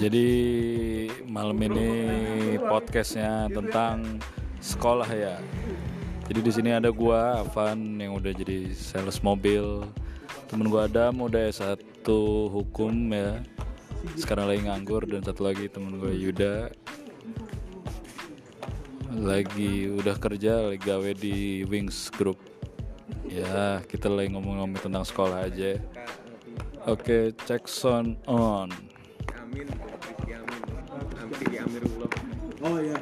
[0.00, 0.28] Jadi
[1.30, 1.90] malam ini
[2.58, 4.18] podcastnya tentang
[4.58, 5.38] sekolah ya.
[6.26, 9.86] Jadi di sini ada gua Avan yang udah jadi sales mobil.
[10.50, 12.02] Temen gua Adam udah S1
[12.50, 13.38] hukum ya.
[14.18, 16.72] Sekarang lagi nganggur dan satu lagi temen gue Yuda
[19.10, 22.38] lagi udah kerja lagi gawe di Wings Group.
[23.26, 25.78] Ya, kita lagi ngomong-ngomong tentang sekolah aja.
[26.86, 28.72] Oke, check sound on.
[29.36, 30.60] Amin, Rizky Amin,
[31.20, 32.10] Amin Rizky Amirullah.
[32.64, 32.96] Oh iya.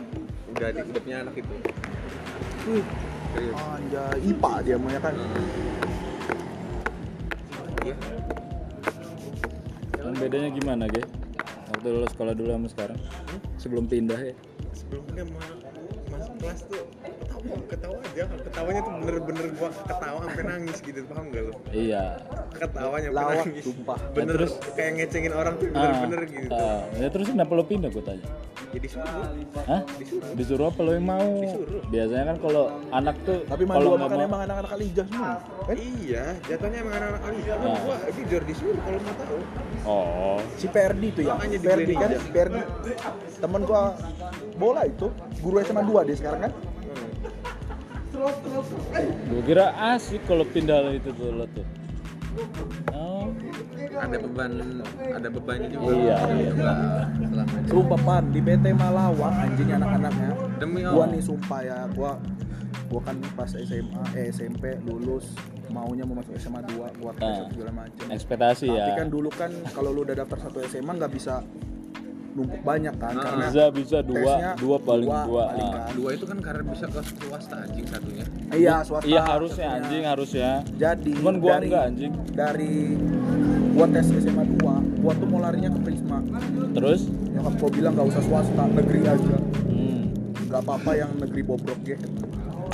[0.50, 1.54] Udah di, udah punya anak itu.
[2.66, 2.84] Wih,
[3.32, 3.54] Serius.
[3.54, 5.14] anjay, IPA dia maunya kan.
[7.86, 7.94] Iya.
[9.94, 11.02] Kan bedanya gimana, Ge?
[11.70, 12.98] Waktu dulu sekolah dulu sama sekarang?
[13.56, 14.34] Sebelum pindah ya.
[14.74, 15.58] Sebelumnya ma-
[16.10, 16.82] masuk kelas tuh
[17.40, 18.24] ketawa, ketawa aja.
[18.42, 21.52] Ketawanya tuh bener-bener gua ketawa sampai nangis gitu, paham gak lu?
[21.70, 22.04] Iya.
[22.50, 23.62] Ketawanya sampai Lawak, nangis.
[23.64, 23.98] sumpah.
[24.12, 24.52] Bener Terus?
[24.72, 26.50] kayak ngecengin orang tuh bener-bener Ah, gitu.
[26.52, 26.80] ah.
[26.94, 28.26] ya terus kenapa lo pindah gue tanya?
[28.68, 29.28] Jadi suruh.
[29.64, 29.80] Hah?
[29.96, 30.28] Disuruh.
[30.34, 31.28] Disuruh apa lo yang mau?
[31.38, 31.80] Disuruh.
[31.88, 35.32] Biasanya kan kalau anak tuh Tapi kalau nggak makan mau- emang anak-anak alijah semua.
[35.64, 35.76] Kan?
[35.78, 37.36] Iya, jatuhnya emang anak-anak kali.
[37.40, 37.80] Cuman Ah.
[37.80, 39.38] gua jujur disuruh kalau mau tahu.
[39.84, 40.38] Oh.
[40.54, 41.32] Si Perdi tuh ya.
[41.32, 42.10] Makanya Perdi kan.
[42.28, 42.60] Perdi.
[43.38, 43.82] Temen gua
[44.54, 45.06] bola itu,
[45.38, 46.52] guru SMA 2 dia sekarang kan.
[48.18, 51.66] Gue kira asik kalau pindah lo itu tuh lo tuh.
[52.92, 53.30] Oh.
[53.90, 54.50] Ada beban,
[55.10, 55.90] ada bebannya juga.
[55.90, 56.52] Iya, Ada iya.
[57.66, 60.30] Sumpah pan di PT Malawak anjing anak-anaknya.
[60.56, 61.06] Demi Gua Allah.
[61.10, 62.14] nih sumpah ya, gua
[62.86, 65.34] gua kan pas SMA eh SMP lulus
[65.68, 67.48] maunya mau masuk SMA 2 gua tes Ah.
[67.50, 68.06] segala macam.
[68.08, 68.96] Ekspektasi Tapi ya.
[68.96, 71.42] kan dulu kan kalau lu udah daftar satu SMA nggak bisa
[72.38, 73.22] numpuk banyak kan Ah.
[73.24, 75.44] karena Bisa bisa dua, dua paling dua dua.
[75.48, 75.72] paling ah.
[75.74, 75.88] kan.
[75.92, 78.24] Dua itu kan karena bisa ke swasta anjing satunya.
[78.48, 79.04] Iya, swasta.
[79.04, 79.82] Iya harusnya satunya.
[79.82, 80.50] anjing harusnya.
[80.76, 82.12] Jadi Cuman gua dari, enggak, anjing.
[82.32, 82.72] Dari
[83.70, 86.18] gua tes SMA 2, gua tuh mau larinya ke Prisma.
[86.72, 87.00] Terus?
[87.28, 89.36] Nyokap gua bilang nggak usah swasta, negeri aja.
[89.64, 90.02] Hmm.
[90.46, 91.98] Nggak apa-apa yang negeri bobrok ya.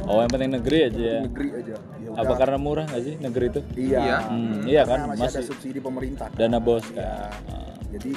[0.04, 1.20] Oh yang penting negeri aja ya.
[1.22, 1.74] Negeri aja.
[1.96, 3.60] Ya Apa karena murah nggak sih negeri itu?
[3.74, 3.98] Iya.
[3.98, 4.18] Iya.
[4.22, 6.28] Hmm, iya kan Karena masih, ada masih subsidi pemerintah.
[6.28, 6.36] kan.
[6.36, 6.94] dana bos Iya.
[6.94, 7.32] kan.
[7.48, 7.72] Ah.
[7.90, 8.10] Jadi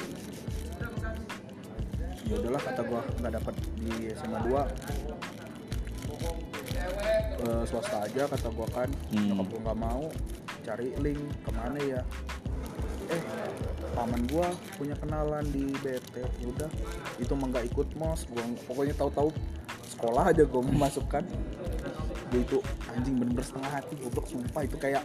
[2.28, 4.60] ya udahlah kata gua nggak dapat di SMA 2
[7.38, 9.30] Eh, swasta aja kata gua kan Hmm.
[9.30, 10.02] nyokap gua nggak mau
[10.60, 12.00] cari link ke mana ya
[13.08, 13.22] eh
[13.90, 16.68] paman gua punya kenalan di BT udah
[17.16, 19.30] itu mah nggak ikut mos gua pokoknya tahu-tahu
[19.88, 21.24] sekolah aja gua mau masukkan
[22.28, 25.04] dia itu anjing bener-bener setengah hati goblok sumpah itu kayak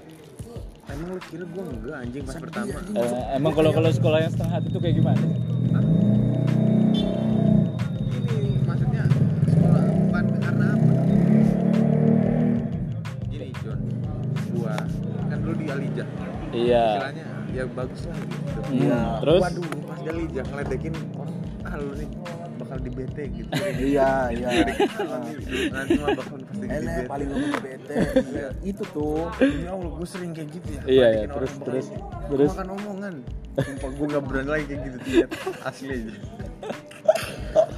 [0.85, 2.69] Emang lu kira gua enggak anjing pas sedih, pertama?
[2.75, 2.95] anjing.
[2.99, 5.25] Eh, emang kalau kalau sekolah yang setengah hati itu kayak gimana?
[16.63, 16.85] Iya.
[16.87, 18.59] Istilahnya ya bagus lah gitu.
[18.63, 18.99] Hmm, Iya.
[19.21, 19.41] Terus?
[19.43, 22.09] Waduh, pas di Alijah ngeledekin orang, ah lu nih
[22.73, 23.51] bakal di BT gitu.
[23.93, 24.49] iya iya
[25.69, 27.05] Nanti mah bakal pasti di Enak BT.
[27.05, 27.89] paling lu ke BT
[28.65, 30.81] itu tuh Demi Allah, gue sering kayak gitu ya.
[30.89, 31.87] Iya, iya, terus, terus,
[32.33, 32.49] terus.
[32.57, 33.15] Makan omongan.
[33.53, 35.29] Sumpah gue gak berani lagi kayak gitu lihat
[35.69, 36.13] asli aja.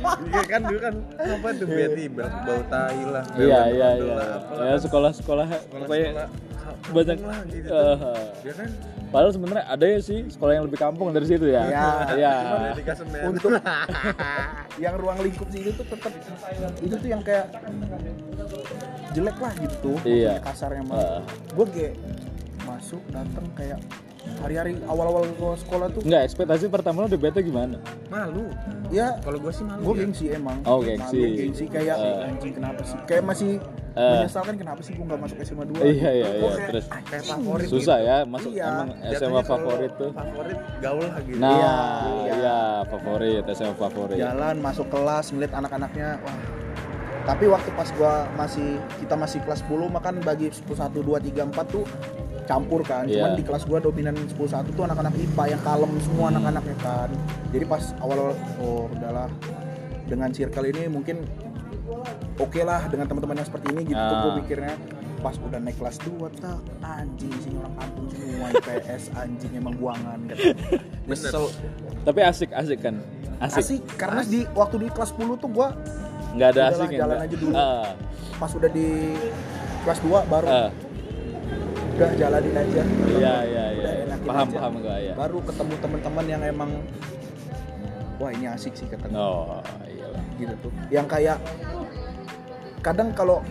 [0.05, 3.23] Iya kan dulu kan apa tuh BT bau, bau tai lah.
[3.35, 4.15] Iya iya iya.
[4.55, 6.27] Ya sekolah-sekolah pokoknya Sekolah-sekolah
[6.95, 7.67] banyak lah gitu.
[8.47, 8.69] Ya kan?
[9.15, 11.63] Padahal sebenarnya ada ya sih sekolah yang lebih kampung dari situ ya.
[11.63, 11.87] Iya.
[12.13, 12.33] Iya.
[13.25, 13.47] Untuk
[14.83, 16.11] yang ruang lingkup sih itu tuh tetap
[16.77, 17.47] itu tuh yang kayak
[19.11, 20.43] jelek lah gitu Iya.
[20.43, 21.21] kasarnya mah Heeh.
[21.55, 21.93] gue kayak
[22.61, 23.79] masuk datang kayak
[24.35, 27.77] hari-hari awal-awal gue sekolah tuh Enggak, ekspektasi pertama lo bete gimana?
[28.09, 28.49] Malu.
[28.89, 29.79] ya Kalau gue sih malu.
[29.81, 29.99] gue ya.
[30.03, 31.15] gengsi emang Oh, gengsi.
[31.15, 32.27] Malu, gengsi kayak Eh.
[32.27, 33.51] anjing kenapa sih kayak masih
[33.95, 34.11] Eh.
[34.13, 36.51] menyesalkan kenapa sih gue nggak masuk SMA 2 Iya iya iya.
[36.67, 37.67] Terus Kayak favorit.
[37.67, 38.07] susah gitu.
[38.07, 38.65] ya masuk Iya.
[38.67, 40.09] emang SMA favorit tuh.
[40.11, 41.39] Favorit gaul lah gitu.
[41.39, 41.75] Nah, Iya,
[42.21, 42.57] iya, iya.
[42.85, 44.17] favorit SMA favorit.
[44.17, 46.37] jalan masuk kelas ngeliat anak-anaknya wah
[47.25, 48.69] tapi waktu pas gua masih
[48.99, 51.81] kita masih kelas 10 makan bagi 10 1 2 3 4 tuh
[52.45, 53.33] campur kan cuman Iya.
[53.33, 57.09] di kelas gua dominan 10 1 tuh anak-anak IPA yang kalem semua anak-anaknya kan
[57.49, 59.25] jadi pas awal-awal oh udahlah
[60.05, 61.25] dengan circle ini mungkin
[62.35, 64.21] oke lah dengan teman-teman yang seperti ini gitu tuh Ah.
[64.21, 64.73] gua pikirnya
[65.19, 70.17] pas udah naik kelas 2 tak anjing sini orang kampung semua IPS anjing emang buangan
[70.27, 70.53] gitu.
[71.09, 71.45] Nyesel.
[72.03, 72.95] Tapi asik asik kan?
[73.37, 73.61] Asik.
[73.61, 75.73] Asik karena di waktu di kelas 10 tuh gua
[76.35, 76.99] Nggak ada asik ya.
[77.01, 77.25] jalan nggak?
[77.25, 77.53] aja dulu.
[77.55, 77.89] Ah,
[78.37, 78.87] pas udah di
[79.81, 80.69] kelas 2 baru ah.
[81.95, 82.81] udah jalanin aja.
[83.09, 83.89] Iya iya iya.
[84.21, 84.57] Paham aja.
[84.59, 85.13] paham gua ya.
[85.15, 86.71] Baru ketemu teman-teman yang emang
[88.17, 88.99] wah ini asik sih gua.
[89.09, 89.57] Oh.
[90.35, 90.71] Gitu tuh.
[90.87, 91.37] Yang kayak
[92.79, 93.41] kadang kalau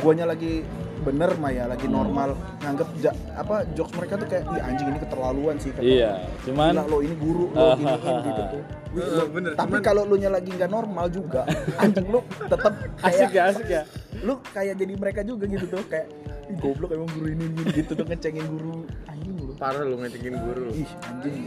[0.00, 0.64] guanya lagi
[1.02, 2.32] bener mah ya lagi normal
[2.62, 6.12] nganggep ja- apa jokes mereka tuh kayak Ih, anjing ini keterlaluan sih kata Iya,
[6.46, 8.62] cuman lo ini guru lo giniin gitu tuh
[8.94, 11.42] Wih, lo- bener, tapi cuman- kalau lu nya lagi nggak normal juga
[11.76, 12.72] anjing lu tetap
[13.08, 13.82] asik ya, asik ya.
[14.22, 16.06] lu kayak jadi mereka juga gitu tuh kayak
[16.52, 20.68] goblok emang guru ini gini gitu tuh ngecengin guru anjing lu parah lu ngecekin guru
[20.72, 21.42] ih anjing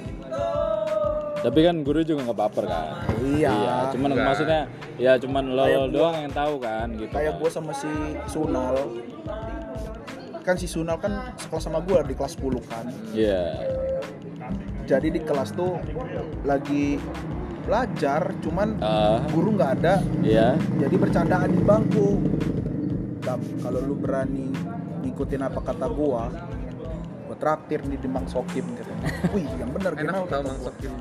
[1.38, 3.06] Tapi kan guru juga nggak baper kan.
[3.21, 3.94] Iya.
[3.94, 4.25] cuman Enggak.
[4.25, 4.62] maksudnya
[4.95, 7.12] ya cuman lo Kayak gua- doang yang tahu kan gitu.
[7.12, 7.39] kayak kan.
[7.39, 7.92] gue sama si
[8.25, 8.75] Sunal
[10.42, 13.45] kan si Sunal kan sekelas sama gue di kelas 10 kan Iya.
[14.86, 15.77] jadi di kelas tuh
[16.41, 16.98] lagi
[17.62, 19.21] belajar cuman Ah.
[19.27, 20.57] guru nggak ada Iya.
[20.80, 22.25] jadi bercandaan di bangku
[23.59, 24.50] kalau lu berani
[25.15, 26.27] ngikutin apa kata gua
[27.23, 30.59] gua traktir nih di Mang Sokim katanya wih yang bener enak tau kata mang.
[30.59, 30.94] Sokim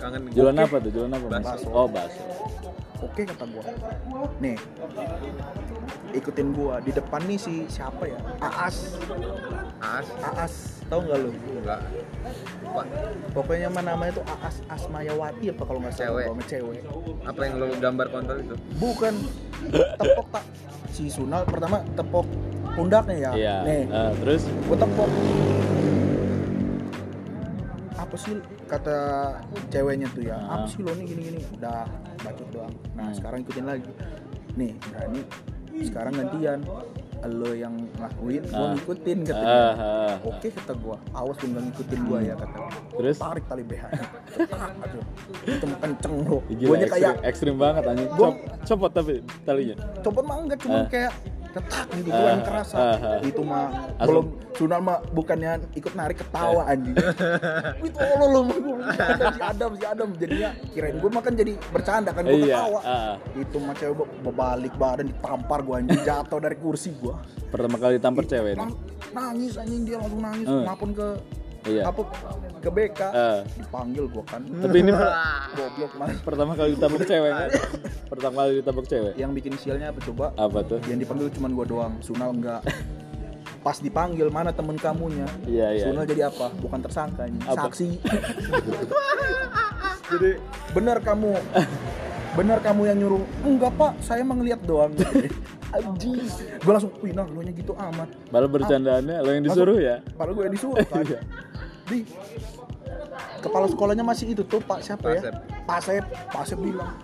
[0.00, 0.90] kangen Jualan apa tuh?
[0.92, 1.26] Jualan apa?
[1.28, 1.44] Mas?
[1.44, 1.68] Bakso.
[1.68, 2.24] Oh, bakso.
[3.04, 3.64] oke kata gua
[4.40, 4.56] nih
[6.16, 8.96] ikutin gua di depan nih si siapa ya Aas
[9.84, 10.54] As Aas
[10.88, 11.28] tau nggak lu
[11.60, 11.80] enggak
[12.64, 12.82] Lupa.
[13.36, 16.48] pokoknya mah namanya tuh Aas Asmayawati apa kalau nggak salah Cewek.
[16.48, 16.80] cewek
[17.28, 19.12] apa yang lo gambar kontol itu bukan
[20.00, 20.44] tepok tak
[20.88, 22.24] si Sunal pertama tepok
[22.76, 23.56] pundaknya ya Iya.
[23.64, 25.10] nih Eh, terus gue tepok
[27.96, 28.36] apa sih
[28.66, 28.96] kata
[29.68, 30.60] ceweknya tuh ya Ah.
[30.60, 31.88] apa sih lo nih gini gini udah
[32.20, 33.16] bacot doang nah Hmm.
[33.16, 33.90] sekarang ikutin lagi
[34.54, 35.20] nih berani
[35.78, 36.60] sekarang gantian
[37.26, 38.70] lo yang ngelakuin gue Ah.
[38.70, 42.58] ngikutin ah, katanya ah, oke kata gua awas lu ngikutin gua ya kata
[42.92, 43.16] Terus?
[43.18, 43.84] tarik tali BH
[44.78, 45.04] aduh
[45.42, 46.46] itu kenceng Guanya
[46.78, 48.08] ekstrim, kayak ekstrim banget anjing.
[48.12, 49.74] Cop, copot tapi talinya.
[50.00, 50.86] copot mah enggak cuma Ah.
[50.86, 51.12] kayak
[51.56, 53.18] ketak gitu Ah, yang kerasa ah, ah.
[53.20, 54.06] itu mah Langsung.
[54.06, 54.24] belum
[54.56, 56.96] Sunal mah bukannya ikut narik ketawa anjing.
[57.82, 58.40] Itu lo lo
[59.28, 60.08] si Adam si Adam.
[60.16, 62.80] Jadinya kirain gua mah kan jadi bercanda kan gua Iya, ketawa.
[62.82, 63.14] ah.
[63.34, 66.00] itu mah cewek berbalik badan ditampar gua anjing.
[66.00, 67.20] Jatuh dari kursi gua.
[67.46, 68.56] Pertama kali tampar cewek
[69.12, 70.46] nangis anjing dia langsung nangis.
[70.46, 70.64] Hmm.
[70.64, 71.08] maupun ke
[71.66, 71.82] Iya.
[71.84, 72.00] apa
[72.56, 73.38] ke BK Ah.
[73.52, 74.92] dipanggil gua kan Tapi ini
[75.52, 77.48] goblok mas pertama kali ditabok cewek kan?
[78.06, 79.12] Pertama kali ditabok cewek.
[79.14, 80.78] yang bikin sialnya apa coba Apa tuh?
[80.86, 82.62] yang dipanggil cuman gua doang Sunal enggak
[83.60, 85.84] pas dipanggil mana temen kamunya Iya, iya.
[85.84, 87.66] Sunal jadi apa bukan tersangka ini Apa?
[87.66, 87.98] saksi
[90.08, 90.30] jadi
[90.70, 91.34] benar kamu
[92.36, 94.92] benar kamu yang nyuruh enggak pak saya emang lihat doang
[95.66, 96.14] anjing
[96.56, 99.98] gue langsung wih nah lu nya gitu amat Malah bercandaannya lo yang disuruh ya.
[100.14, 101.20] padahal gue yang disuruh kan Iya.
[101.86, 101.98] Di
[103.38, 105.20] kepala sekolahnya masih itu tuh pak siapa ya
[105.64, 106.94] Pasep Pasep bilang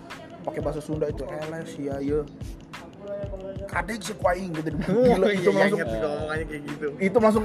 [0.43, 2.19] pakai bahasa Sunda itu eles ya ya
[3.63, 7.43] kadek si kuaing gitu gila itu iya, langsung inget juga ngomongannya kayak gitu itu langsung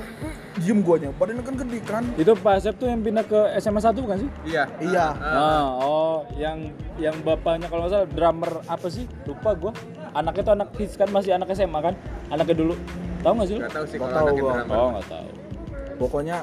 [0.59, 3.95] diem guanya badannya kan gede kan Itu Pak Asep tuh yang pindah ke SMA 1
[3.97, 4.31] bukan sih?
[4.45, 6.69] iya iya Ah, oh, yang
[6.99, 9.07] yang bapaknya kalau nggak salah drummer apa sih?
[9.25, 9.73] Lupa gua.
[10.11, 11.95] Anaknya tuh anak hits kan masih anak SMA kan?
[12.29, 12.75] Anaknya dulu.
[13.23, 13.61] Tahu nggak sih lu?
[13.63, 14.53] nggak tahu sih Nggak kalau tahu anaknya gua.
[14.53, 15.29] drama Oh, nggak tahu.
[15.97, 16.37] pokoknya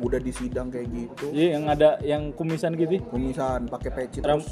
[0.00, 2.98] udah di sidang kayak gitu Iya, yang ada yang kumisan gitu.
[3.06, 4.48] kumisan pakai peci Ram terus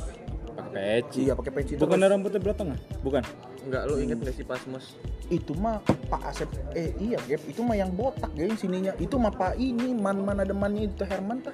[0.51, 1.19] pakai peci.
[1.23, 2.79] iya pakai peci Bukan terus rambutnya tengah?
[3.01, 3.23] Bukan.
[3.61, 4.97] nggak lo inget nggak sih pas mos
[5.29, 5.77] itu mah
[6.09, 9.93] Pak Asep eh iya Gap itu mah yang botak geng sininya itu mah Pak ini
[9.93, 11.53] man man ada mannya itu Herman tah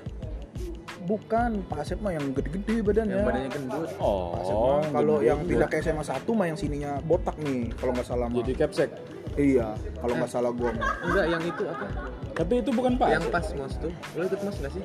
[1.03, 4.31] bukan Pak Asep mah yang gede-gede badannya yang badannya gendut Oh.
[4.31, 7.93] Pak Asep mah kalau yang pindah ke SMA 1 mah yang sininya botak nih kalau
[7.93, 8.91] nggak salah mah jadi capsek.
[9.35, 10.71] Iya kalau nggak salah gua
[11.03, 11.87] enggak yang itu apa?
[12.35, 13.09] Tapi itu bukan Pak.
[13.15, 13.95] yang pas mos tuh.
[14.19, 14.83] Lo ikut mos nggak sih?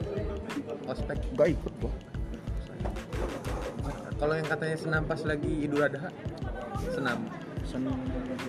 [0.85, 1.17] Ospek.
[1.33, 1.93] Nggak ikut gua.
[4.19, 6.13] Kalau yang katanya senam pas lagi idul adha?
[6.93, 7.25] Senam.
[7.65, 7.89] Sen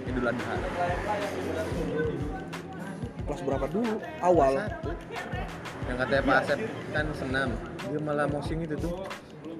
[0.05, 0.55] idul adha.
[3.25, 3.95] Kelas berapa dulu?
[4.21, 4.53] Awal.
[4.59, 4.91] Satu.
[5.89, 6.59] Yang katanya Pak Asep
[6.93, 7.49] kan senam.
[7.89, 9.07] Dia malah mosing itu tuh.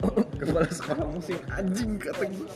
[0.41, 1.41] Kepala sekolah mosing.
[1.55, 2.49] Anjing kata gue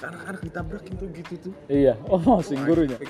[0.00, 1.94] anak-anak ditabrakin tuh gitu tuh Iya.
[2.04, 2.98] Oh, sing gurunya.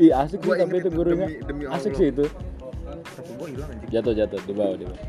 [0.00, 1.26] Ih, asik sih Gua tapi itu itu, gurunya.
[1.26, 1.98] demi- demi asik Allah.
[1.98, 2.24] sih itu.
[3.10, 5.00] tapi gue hilang anjing Jatuh jatuh di bawah di bawah.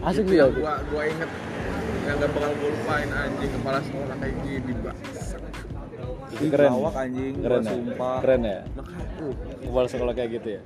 [0.00, 0.58] Asik Itu sih aku.
[0.58, 1.30] gua gua inget
[2.00, 4.96] yang gak bakal gue lupain anjing kepala sekolah kayak gini mbak
[6.38, 6.70] Ih, Keren.
[6.70, 7.72] lawak anjing Keren gua ya.
[7.72, 8.58] sumpah Keren ya.
[8.70, 10.60] makanya uh Kepala sekolah kayak gitu ya.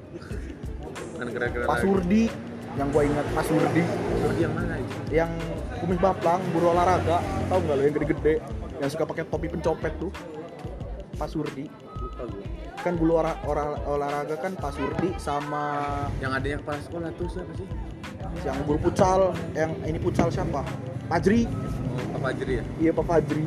[1.12, 2.22] kan keren-keren Pak Surdi
[2.72, 3.82] yang gua ingat Pak Surdi
[4.20, 5.30] Surdi yang mana itu yang
[5.82, 7.18] kumis baplang guru olahraga.
[7.50, 8.34] Tahu nggak lo yang gede-gede
[8.78, 10.14] yang suka pakai topi pencopet tuh?
[11.18, 11.66] Pak Surdi
[12.82, 15.62] kan guru ora- ora- olahraga kan Pak Surdi sama
[16.18, 17.68] yang adanya kepala sekolah tuh siapa sih?
[18.42, 20.64] yang guru pucal yang ini pucal siapa?
[21.06, 21.46] Fajri.
[22.14, 22.64] Oh Pak Fajri ya?
[22.80, 23.44] Iya Pak Fajri.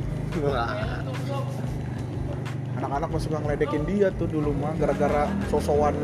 [2.75, 5.96] Anak-anak masih suka ngeledekin dia tuh dulu mah gara-gara sosowan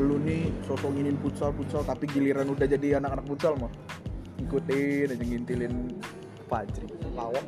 [0.00, 3.68] lu nih sosok nginin futsal futsal tapi giliran udah jadi anak-anak futsal mah
[4.40, 5.74] ikutin aja ngintilin
[6.50, 7.44] Fajri lawak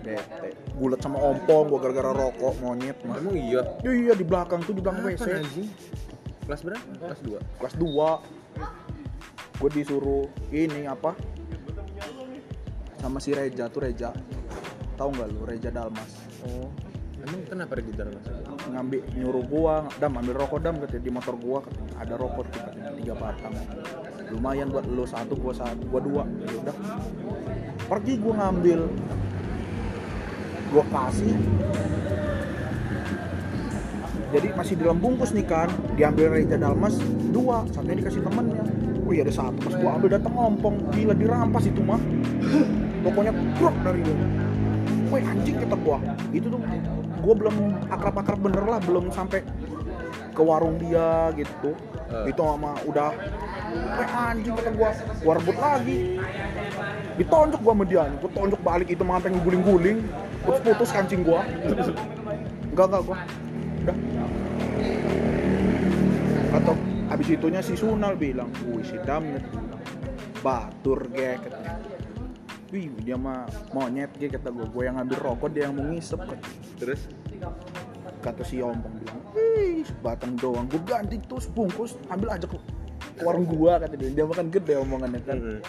[0.00, 0.50] bete
[0.80, 3.60] gulat sama ompong gua gara-gara rokok monyet mah Emang iya.
[3.84, 5.68] iya iya di belakang tuh di belakang Apa WC anjing?
[6.48, 6.88] Kelas berapa?
[6.98, 7.60] Kelas 2.
[7.60, 8.40] kelas 2
[9.60, 10.24] gue disuruh
[10.56, 11.12] ini apa
[12.96, 14.08] sama si Reja tuh Reja
[14.96, 16.72] tahu nggak lu Reja Dalmas Oh.
[17.20, 18.24] Emang kenapa ada gitar mas?
[18.72, 22.60] ngambil nyuruh gua dam ambil rokok dam katanya di motor gua katanya ada rokok tuh
[22.64, 23.52] katanya tiga batang
[24.30, 26.22] lumayan buat lu satu gua satu gua dua.
[26.46, 26.76] Ya udah.
[27.90, 28.80] Pergi gua ngambil.
[30.70, 31.36] Gua kasih.
[34.30, 35.66] Jadi masih dalam bungkus nih kan
[35.98, 36.94] diambil Reja Dalmas
[37.34, 38.62] dua satunya dikasih temennya.
[39.02, 40.76] Oh iya ada satu pas gua ambil datang ngompong.
[40.94, 41.98] Gila dirampas itu mah.
[43.02, 44.26] Pokoknya krok dari dia
[45.10, 45.98] Wih anjing kata gua.
[46.30, 46.62] Itu tuh
[47.18, 47.56] gua belum
[47.90, 49.42] akrab-akrab bener lah belum sampai
[50.30, 51.74] ke warung dia gitu.
[52.10, 52.34] Eh.
[52.34, 53.14] itu sama udah
[53.70, 54.90] Wih anjing kata gua
[55.22, 55.98] gua rebut lagi.
[57.18, 59.98] Ditonjok gua sama dia gua tonjok balik itu sampai guling-guling.
[60.42, 61.46] Putus-putus kancing gua.
[62.70, 63.16] Enggak enggak gua.
[63.80, 63.96] Udah.
[66.50, 66.74] Atau
[67.10, 69.42] abis itunya si Sunal bilang wih si Damnet
[70.42, 71.78] batur ge katanya.
[72.70, 76.22] Wih dia mah monyet ge kata gue gue yang ngambil rokok dia yang mau ngisep
[76.22, 76.46] kata,
[76.78, 77.10] Terus?
[78.20, 80.68] kata si Ompong bilang wih batang doang.
[80.68, 82.58] Gue ganti tuh sebungkus ambil aja ke
[83.22, 84.10] warung gua kata dia.
[84.12, 85.38] Dia makan gede omongannya kan.
[85.38, 85.60] Hmm.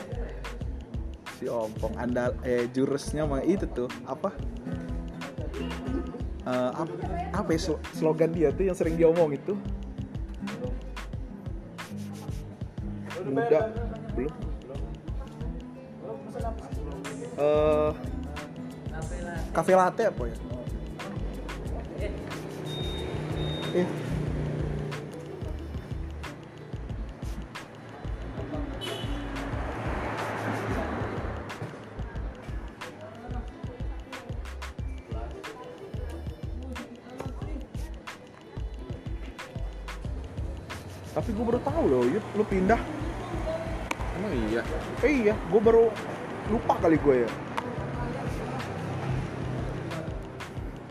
[1.41, 4.29] si Ompong andal eh jurusnya mah itu tuh apa?
[6.45, 7.01] Eh, ap-
[7.33, 9.57] apa ya slo- slogan dia tuh yang sering dia omong itu
[13.25, 13.73] muda.
[14.13, 14.33] Belum.
[17.37, 17.91] Eh
[19.49, 20.35] kafe latte apa ya?
[23.71, 23.87] Eh
[41.91, 42.79] loh Yud, lu pindah
[44.15, 44.63] Emang iya?
[45.03, 45.91] eh iya gue baru
[46.47, 47.29] lupa kali gue ya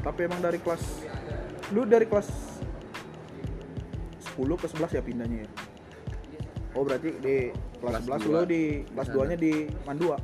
[0.05, 1.05] tapi emang dari kelas
[1.73, 2.29] lu dari kelas
[4.37, 5.51] 10 ke 11 ya pindahnya ya
[6.77, 7.37] oh berarti di
[7.81, 8.33] kelas, Kelas 11 dua.
[8.33, 9.25] lu di kelas sana.
[9.25, 9.53] 2 nya di
[9.89, 10.17] Mandua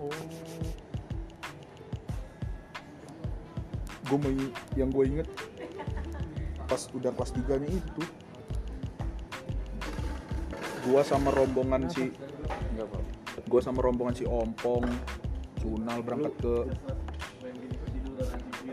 [0.00, 0.12] oh
[4.08, 4.18] gue
[4.76, 5.28] yang gue inget
[6.64, 8.02] pas udah kelas 3 nya itu
[10.88, 12.08] gua sama rombongan si
[13.48, 14.84] gue sama rombongan si Ompong
[15.60, 16.54] Sunal berangkat ke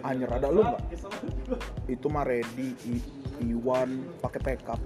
[0.06, 0.30] Anyer.
[0.30, 0.82] Ada lu nggak?
[1.90, 3.10] Itu mah ready I-
[3.42, 4.80] Iwan pakai pickup.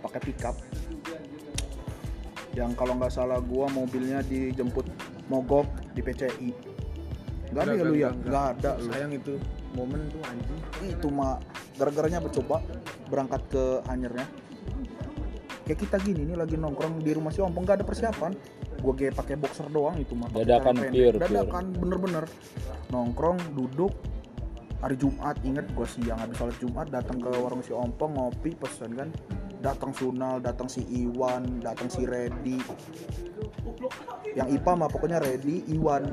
[0.00, 0.56] Pakai pickup.
[2.54, 4.86] Yang kalau nggak salah gua mobilnya dijemput
[5.26, 6.78] mogok di PCI
[7.48, 8.10] nggak ada ya lu ya?
[8.12, 8.90] nggak ada lu.
[8.92, 9.34] Sayang itu
[9.72, 10.60] momen tuh anjing.
[10.84, 11.40] itu mah
[11.78, 12.60] gara-garanya coba
[13.08, 14.26] berangkat ke Anyernya
[15.68, 18.32] kayak kita gini nih lagi nongkrong di rumah si Ompong nggak ada persiapan.
[18.80, 20.32] Gue kayak pakai boxer doang itu mah.
[20.32, 21.16] Dadakan pure, pure.
[21.20, 22.24] dadakan bener-bener.
[22.88, 23.92] Nongkrong duduk.
[24.78, 28.96] Hari Jumat inget gue siang habis sholat Jumat datang ke warung si Ompong ngopi pesen
[28.96, 29.12] kan.
[29.60, 32.56] Datang Sunal datang si Iwan datang si Redi.
[34.32, 36.06] Yang IPA mah pokoknya Redi Iwan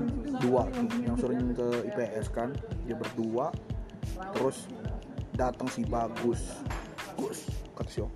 [0.43, 0.67] dua.
[0.67, 2.51] Tuh yang sering ke IPS kan
[2.83, 3.55] dia berdua.
[4.35, 4.67] Terus
[5.35, 6.63] datang si Bagus.
[7.19, 8.11] Gus kata si Om.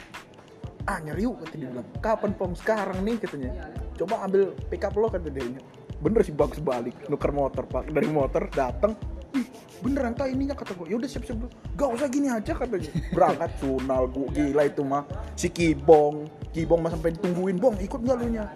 [0.87, 1.87] Ah nyari yuk kata dia bilang.
[1.99, 3.51] Kapan pom sekarang nih katanya.
[3.99, 5.59] Coba ambil pickup lo kata dia.
[5.99, 7.91] Bener sih Bagus balik nuker motor pak.
[7.91, 8.95] Dari motor datang
[9.35, 9.45] ih
[9.85, 11.37] beneran tak ininya kata gue yaudah siap siap
[11.77, 15.03] gak usah gini aja katanya berangkat sunal gue gila itu mah.
[15.35, 16.25] Si Kibong.
[16.49, 17.61] Kibong mah sampai ditungguin.
[17.61, 18.49] Bong ikut nggak lu nya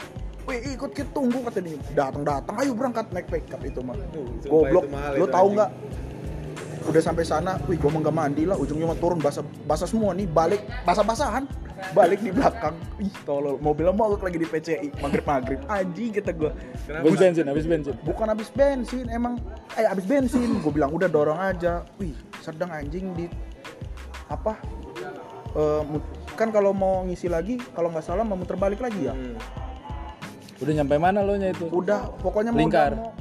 [0.43, 1.79] Wih ikut kita tunggu kata dia.
[1.95, 2.55] Datang datang.
[2.59, 3.95] Ayo berangkat naik pickup itu mah.
[4.43, 4.87] Goblok.
[5.19, 5.69] lo tahu nggak
[6.83, 10.11] udah sampai sana wih gue mah nggak mandi lah ujungnya mah turun basah basah semua
[10.11, 11.43] nih balik basah basahan
[11.91, 12.79] balik di belakang.
[12.95, 16.51] Ih tolol mobilnya mogok lagi di PCI maghrib maghrib anjing kata gue
[16.87, 17.95] Habis bensin, habis bensin.
[18.01, 19.35] bukan habis bensin emang
[19.75, 20.63] eh habis bensin.
[20.63, 21.83] Gue bilang udah dorong aja.
[21.97, 23.25] Wih sedang anjing di
[24.27, 24.55] apa
[25.83, 29.13] mut- kan kalau mau ngisi lagi kalau nggak salah mau muter balik lagi ya?
[29.13, 29.35] Hmm.
[30.59, 31.67] Udah nyampe mana lo nya itu?
[31.67, 32.91] udah pokoknya mau Lingkar.
[32.95, 33.11] mau.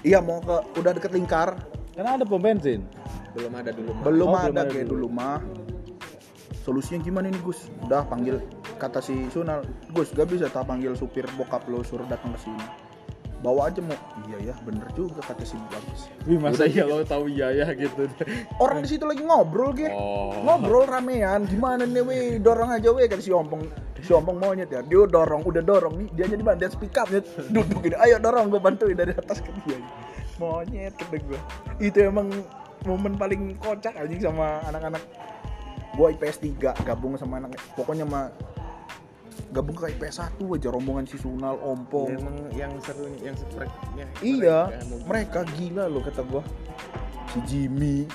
[0.00, 1.58] Iya mau ke udah deket lingkar
[1.90, 2.86] Karena ada pom bensin.
[3.32, 3.90] Belum ada dulu.
[3.92, 4.02] Mak.
[4.04, 5.06] belum Oh, ada belum ada kayak dulu.
[5.06, 5.38] dulu mah
[6.60, 7.66] solusinya gimana nih Gus?
[7.82, 8.38] Udah panggil
[8.76, 9.64] kata si Sunal.
[9.90, 12.64] Gus gak bisa tak panggil supir bokap lo suruh datang ke sini.
[13.40, 13.96] Bawa aja mau
[14.28, 18.04] iya ya bener juga kata si Bagus Wih masa iya lo tahu iya ya gitu.
[18.60, 20.36] orang di situ lagi ngobrol gitu Oh.
[20.44, 21.48] ngobrol ramean.
[21.48, 22.36] Gimana nih weh?
[22.36, 23.64] Dorong aja weh kata si Ompong.
[24.00, 24.84] Si ompong monyet ya.
[24.84, 26.08] Dia dorong udah dorong nih.
[26.12, 27.96] Dia jadi bandel speak up nya duduk gini.
[27.96, 29.80] Ayo dorong gue bantuin dari atas ke dia
[30.40, 31.40] monyet kata gue
[31.84, 32.32] itu emang
[32.88, 35.04] momen paling kocak anjing sama anak-anak.
[35.92, 38.32] Gue IPS 3 gabung sama anak pokoknya mah
[39.52, 42.08] gabung ke IPS 1 aja rombongan si Sunal ompong.
[42.08, 43.68] Ya, emang yang seru yang seprek
[43.98, 45.04] ya, iya mereka.
[45.04, 46.42] mereka gila loh kata gue
[47.36, 48.08] si Jimmy.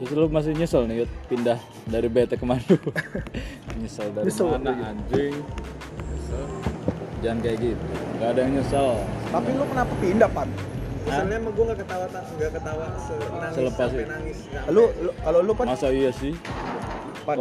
[0.00, 2.80] Terus lu masih nyesel nih Yud, pindah dari BT ke Mandu.
[3.80, 4.88] nyesel dari Nyesel, mana iya.
[4.92, 5.34] anjing?
[7.20, 7.84] Jangan kayak gitu.
[8.16, 8.90] Gak ada yang nyesel.
[9.30, 10.48] tapi lu kenapa pindah pan
[11.00, 14.12] Kesannya emang gue gak ketawa nggak ketawa senangis Selepas sampai itu.
[14.12, 16.32] nangis lu, lu kalau lu pan, Masa iya sih?
[17.24, 17.38] pan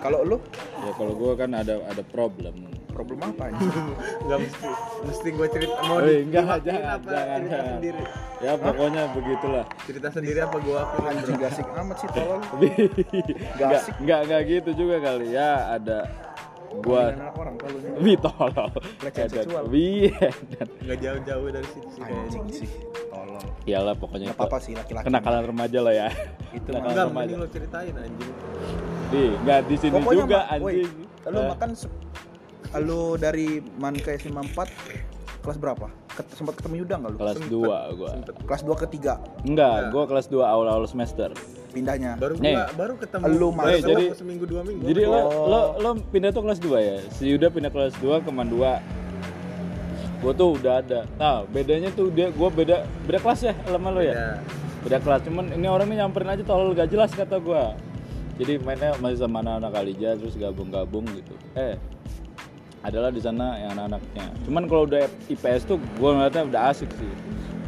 [0.00, 0.36] kalau lu
[0.82, 2.66] Ya kalau gua kan ada ada problem.
[3.02, 3.70] Problem apa anjing
[4.24, 4.68] nggak mesti
[5.02, 7.72] mesti gue cerita mau Woi, di, enggak, jangan, apa jangan, cerita jangan.
[7.74, 8.04] sendiri
[8.42, 9.64] Ya pokoknya begitulah.
[9.80, 12.38] cerita sendiri apa gue akuin anjing gak asik amat sih tolol
[13.54, 13.94] Enggak, asik.
[13.98, 15.98] enggak, enggak gitu juga kali ya ada
[16.74, 18.70] gua orang tololnya Wi tolol.
[20.24, 20.68] Edan.
[20.80, 22.68] nggak jauh-jauh dari situ sih anjing sih
[23.06, 26.08] tolol Iyalah pokoknya nggak itu apa-apa sih laki-laki kenakalan remaja lah ya.
[26.50, 28.30] Itu enggak mending lo ceritain anjing
[29.06, 30.90] Di, enggak di sini juga anjing.
[31.22, 31.70] lu Eh, makan
[32.78, 34.68] lu dari man ke SMA 4
[35.42, 38.10] kelas berapa Ket- sempat ketemu Yuda nggak lu kelas 2 gua.
[38.46, 41.32] kelas 2 ke 3 Enggak, gua kelas 2 awal-awal semester.
[41.68, 42.52] pindahnya baru Nih.
[42.52, 43.72] gua baru ketemu Lu baru masuk.
[43.72, 45.46] ketemu Jadi- seminggu dua minggu Jadi lo, Oh.
[45.46, 46.96] lo lo pindah tuh kelas 2 ya.
[47.10, 48.76] Si Yuda pindah kelas 2 ke Man 2.
[50.20, 51.00] Gua tuh udah ada.
[51.16, 54.12] Nah, bedanya tuh dia gua beda beda kelas ya sama lo ya.
[54.12, 54.30] ya
[54.80, 55.24] Beda kelas.
[55.24, 57.72] Cuman ini orang ini nyamperin aja tolol gak jelas kata gua.
[58.34, 61.32] Jadi mainnya masih sama anak-anak Kalija terus gabung-gabung gitu.
[61.54, 61.80] Eh,
[62.82, 64.26] adalah di sana yang anak-anaknya.
[64.46, 67.12] Cuman kalau udah IPS tuh gua ngeliatnya udah asik sih.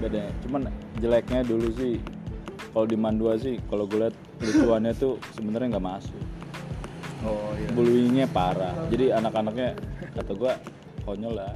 [0.02, 0.30] Bedanya.
[0.42, 0.66] Cuman
[0.99, 2.02] jeleknya dulu sih
[2.75, 6.18] kalau di Man 2 sih kalau gue liat lucuannya tuh sebenarnya nggak masuk
[7.23, 9.78] oh iya bullyingnya parah jadi anak-anaknya
[10.18, 10.59] kata gua
[11.07, 11.55] konyol lah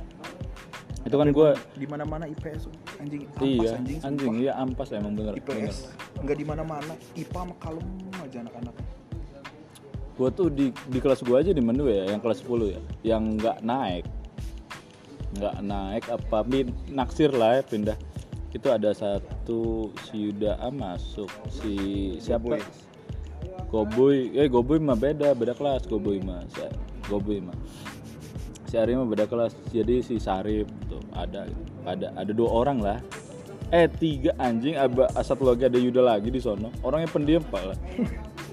[1.03, 2.71] itu kan gua di mana mana IPS
[3.03, 5.35] anjing ampas iya anjing, anjing iya ampas emang bener.
[5.43, 5.91] IPS
[6.23, 7.87] nggak di mana mana IPA kalem
[8.23, 8.75] aja anak-anak
[10.19, 12.81] gua tuh di di kelas gua aja di mana ya yang kelas 10 ya.
[13.15, 14.05] Yang nggak naik.
[15.39, 17.99] Nggak naik apa min naksir lah ya pindah.
[18.51, 21.31] Itu ada satu si Yuda A masuk.
[21.47, 21.73] Si
[22.19, 22.59] siapa?
[23.71, 24.35] Goboy.
[24.35, 25.87] Eh Goboy mah beda beda kelas.
[25.87, 26.67] Goboy mah si
[27.07, 27.55] Goboy mah.
[28.67, 29.55] Si Ari mah beda kelas.
[29.71, 31.47] Jadi si Sarip tuh ada
[31.87, 32.99] ada ada dua orang lah.
[33.71, 34.75] Eh tiga anjing.
[34.75, 36.75] Aba satu lagi ada Yuda lagi di sono.
[36.83, 37.63] Orangnya pendiam pak.
[37.63, 37.79] lah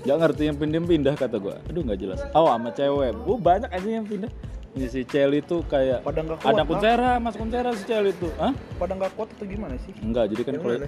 [0.05, 1.57] nggak ngerti yang pendiam pindah kata gua.
[1.65, 2.19] Aduh nggak jelas.
[2.37, 3.17] Oh sama cewek.
[3.25, 4.31] Oh banyak anjing yang pindah.
[4.75, 8.27] Ini si Celi tuh kayak Pada nggak kuat, ada kuncera mas kuncera si Celi tuh.
[8.35, 8.51] Hah?
[8.75, 9.95] pada nggak kuat atau gimana sih?
[10.03, 10.87] Enggak jadi kan kalau mana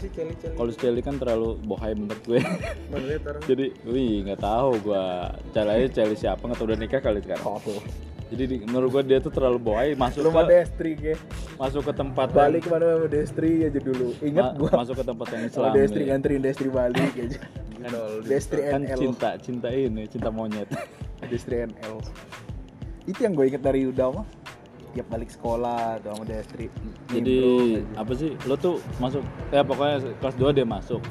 [0.60, 2.40] kalau si Celi kan terlalu bohai menurut gue.
[3.50, 5.32] Jadi wih nggak tahu gua.
[5.56, 7.48] Celi aja Celi siapa nggak tahu udah nikah kali sekarang.
[7.48, 7.64] Oh
[8.28, 11.16] jadi di- menurut gua dia tuh terlalu bohai masuk lu ke destri ke
[11.56, 14.12] masuk ke tempat balik ke mana sama destri aja dulu.
[14.20, 14.70] Yang, ingat ma- gua.
[14.84, 16.08] masuk ke tempat yang Islam destri ya.
[16.12, 17.40] nganterin destri balik aja
[18.26, 20.70] destri kan NL cinta cinta ini cinta monyet.
[21.32, 21.98] Destri NL
[23.08, 24.28] itu yang gue inget dari Yuda mah.
[24.92, 26.68] Tiap balik sekolah tuh sama destri.
[27.08, 27.40] Jadi
[27.96, 28.36] apa sih?
[28.44, 31.02] Lo tuh masuk ya pokoknya kelas 2 dia masuk.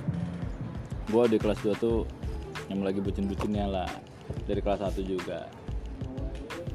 [1.08, 2.04] Gua di kelas 2 tuh
[2.66, 3.88] yang lagi bucin-bucinnya lah
[4.44, 5.48] dari kelas 1 juga.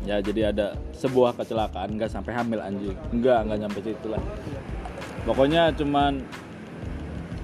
[0.08, 2.98] Ya jadi ada sebuah kecelakaan nggak sampai hamil anjing.
[3.12, 4.22] Enggak nggak nyampe situ lah.
[5.28, 6.26] Pokoknya cuman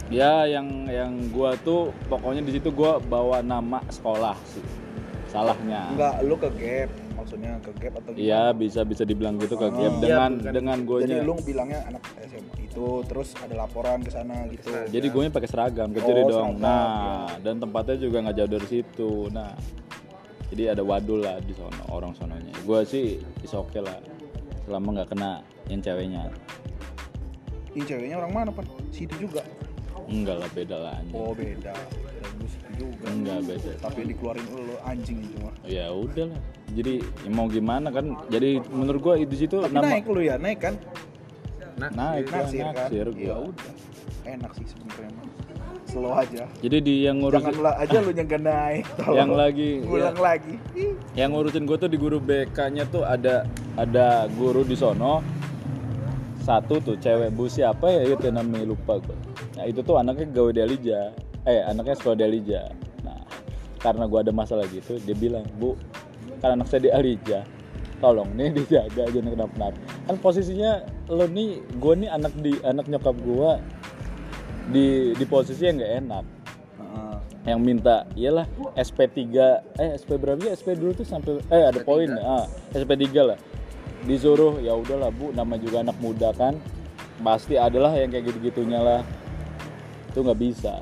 [0.10, 4.64] ya yang yang gua tuh pokoknya di situ gua bawa nama sekolah sih
[5.28, 9.68] salahnya enggak lu ke gap maksudnya ke gap atau Iya bisa bisa dibilang gitu ke
[9.68, 9.70] Oh.
[9.70, 10.54] Gap Iya, dengan bukan.
[10.54, 11.18] dengan jadi gonya.
[11.22, 15.90] lu bilangnya anak SMA itu terus ada laporan ke sana gitu Jadi gue pakai seragam
[15.92, 16.56] ke Oh, dong.
[16.56, 19.12] seragam, Nah, dan tempatnya juga nggak jauh dari situ.
[19.28, 19.52] Nah,
[20.48, 22.54] jadi ada wadul lah di sono, orang sononya.
[22.62, 23.08] Gue sih
[23.42, 23.98] is oke lah,
[24.64, 25.32] selama nggak kena
[25.68, 26.32] yang ceweknya.
[27.70, 29.42] ini ceweknya orang mana pak situ juga
[30.08, 31.16] Enggak lah beda lah anjing.
[31.20, 31.74] oh beda.
[32.24, 33.06] Bagus juga.
[33.12, 33.72] Enggak beda.
[33.84, 36.42] tapi yang dikeluarin lu anjing itu mah Ya udah lah.
[36.72, 38.06] Jadi ya mau gimana kan?
[38.32, 40.76] Jadi menurut gue di situ tapi nama naik lu ya naik kan?
[41.76, 42.88] Nah naik naksir kan?
[42.88, 43.38] naksir ya gua.
[43.52, 43.74] udah.
[44.28, 45.28] Enak sih sebenarnya mah
[45.88, 46.44] slow aja.
[46.60, 49.16] Jadi di yang ngurusin jangan lah aja lu yang naik tolong.
[49.16, 50.54] yang lagi ngulang lagi.
[50.76, 53.44] Ih, yang ngurusin gue tuh di guru BK-nya tuh ada
[53.76, 55.20] ada guru di sono.
[56.48, 58.16] Satu tuh cewek bu siapa ya?
[58.16, 61.12] Itu namanya lupa gue nah itu tuh anaknya gawe di Alija.
[61.50, 62.62] Eh anaknya sekolah di Alija.
[63.02, 63.26] Nah
[63.82, 65.74] karena gue ada masalah gitu dia bilang bu
[66.40, 67.42] kan anak saya di Alija.
[67.98, 69.78] Tolong nih dijaga jangan kenapa-napa.
[70.06, 73.52] Kan posisinya lo nih gue nih anak di anak nyokap gue
[74.70, 74.86] di
[75.18, 76.26] di posisi yang nggak enak.
[77.48, 78.44] Yang minta iyalah
[78.76, 79.24] SP3
[79.80, 80.52] eh SP berapa sih?
[80.52, 82.44] SP dulu tuh sampai eh ada poin ah
[82.76, 83.40] SP3 lah.
[84.04, 86.60] Disuruh ya udahlah Bu nama juga anak muda kan.
[87.24, 89.02] Pasti adalah yang kayak gitu-gitunya lah
[90.18, 90.82] itu nggak bisa.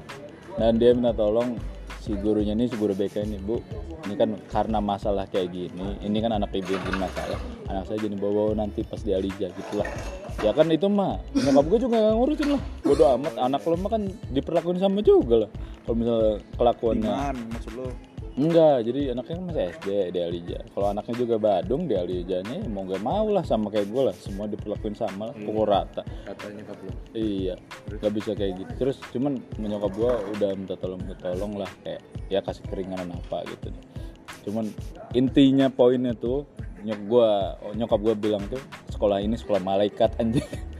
[0.55, 1.59] Dan dia minta tolong
[1.99, 3.59] si gurunya ini si guru BK ini bu
[4.07, 7.33] ini kan karena masalah kayak gini ini kan anak ibu bikin masalah
[7.65, 9.89] anak saya jadi bawa nanti pas di Alija gitulah.
[10.45, 12.61] Ya kan itu mah nyokap gue juga gak ngurusin lah.
[12.85, 15.51] Bodo amat anak lo mah kan diperlakuin sama juga lah.
[15.83, 17.87] Kalau misalnya kelakuannya Iman maksud lo
[18.35, 22.67] enggak jadi anaknya kan masih SD di Alija kalau anaknya juga Badung di Alijanya ya
[22.67, 26.63] mau gak mau lah sama kayak gue lah semua diperlakuin sama lah pukul rata katanya
[26.63, 27.55] nyokap lu Iya,
[27.95, 28.71] nggak bisa kayak gitu.
[28.75, 33.47] Terus cuman menyokap gua udah minta tolong minta tolong lah kayak ya kasih keringanan apa
[33.47, 33.71] gitu.
[34.43, 34.67] Cuman
[35.15, 36.43] intinya poinnya tuh
[36.83, 38.59] nyok gua nyokap gua bilang tuh
[38.91, 40.43] sekolah ini sekolah malaikat anjing.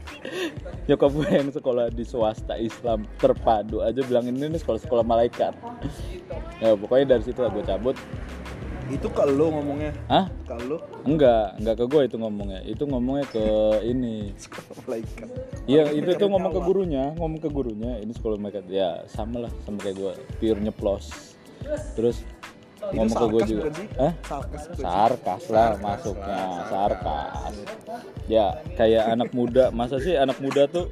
[0.86, 5.54] nyokap gue yang sekolah di swasta Islam terpadu aja bilang ini nih sekolah sekolah malaikat.
[6.62, 7.96] ya pokoknya dari situ lah gue cabut.
[8.86, 10.30] itu ke lo ngomongnya Hah?
[10.46, 12.62] ke lo Enggak, enggak ke gue itu ngomongnya.
[12.62, 13.44] Itu ngomongnya ke
[13.82, 15.26] ini sekolah malaikat
[15.66, 17.98] Iya itu itu ngomong ke gurunya, ngomong ke gurunya.
[17.98, 21.34] Ini sekolah mereka ya sama lah sama kayak gue, pure nyeplos.
[21.98, 22.22] Terus
[22.94, 23.68] ngomong ke gue sarkas juga,
[23.98, 27.54] eh sarkas sarkas lah masuknya, sarkas.
[28.26, 28.46] Ya
[28.78, 30.90] kayak anak muda, masa sih anak muda tuh,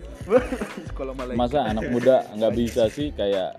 [1.35, 3.59] masa anak muda nggak bisa sih kayak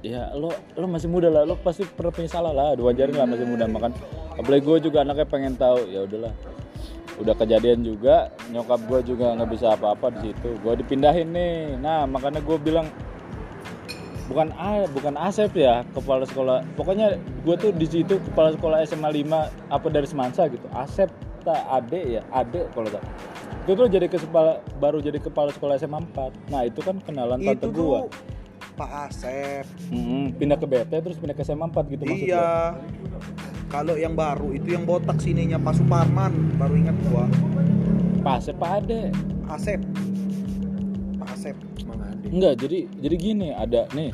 [0.00, 3.44] ya lo lo masih muda lah, lo pasti pernah punya salah lah, diwajarin lah masih
[3.44, 3.64] muda.
[3.68, 3.92] Makan.
[4.40, 6.32] Apalagi gue juga anaknya pengen tahu, ya udahlah.
[7.20, 10.56] Udah kejadian juga nyokap gue juga nggak bisa apa-apa di situ.
[10.64, 11.76] Gue dipindahin nih.
[11.76, 12.88] Nah makanya gue bilang
[14.30, 16.62] bukan A bukan Asep ya kepala sekolah.
[16.78, 20.70] Pokoknya gue tuh di situ kepala sekolah SMA 5 apa dari Semansa gitu.
[20.70, 21.10] Asep
[21.42, 23.02] tak Ade ya Ade kalau tak
[23.64, 27.68] itu tuh jadi kepala baru jadi kepala sekolah SMA 4 nah itu kan kenalan tante
[27.68, 28.00] gue
[28.80, 29.68] Pak Asep.
[30.40, 32.32] Pindah ke BT terus pindah ke SMA 4 gitu maksud gua.
[32.32, 32.48] iya.
[33.68, 36.56] Kalau yang baru itu yang botak sininya Pak Suparman.
[36.56, 37.28] Baru ingat gua.
[38.24, 39.12] Pak Asep Pak Ade.
[39.52, 39.84] Asep.
[41.20, 41.69] Pak Asep
[42.20, 44.12] ada Enggak, jadi jadi gini, ada nih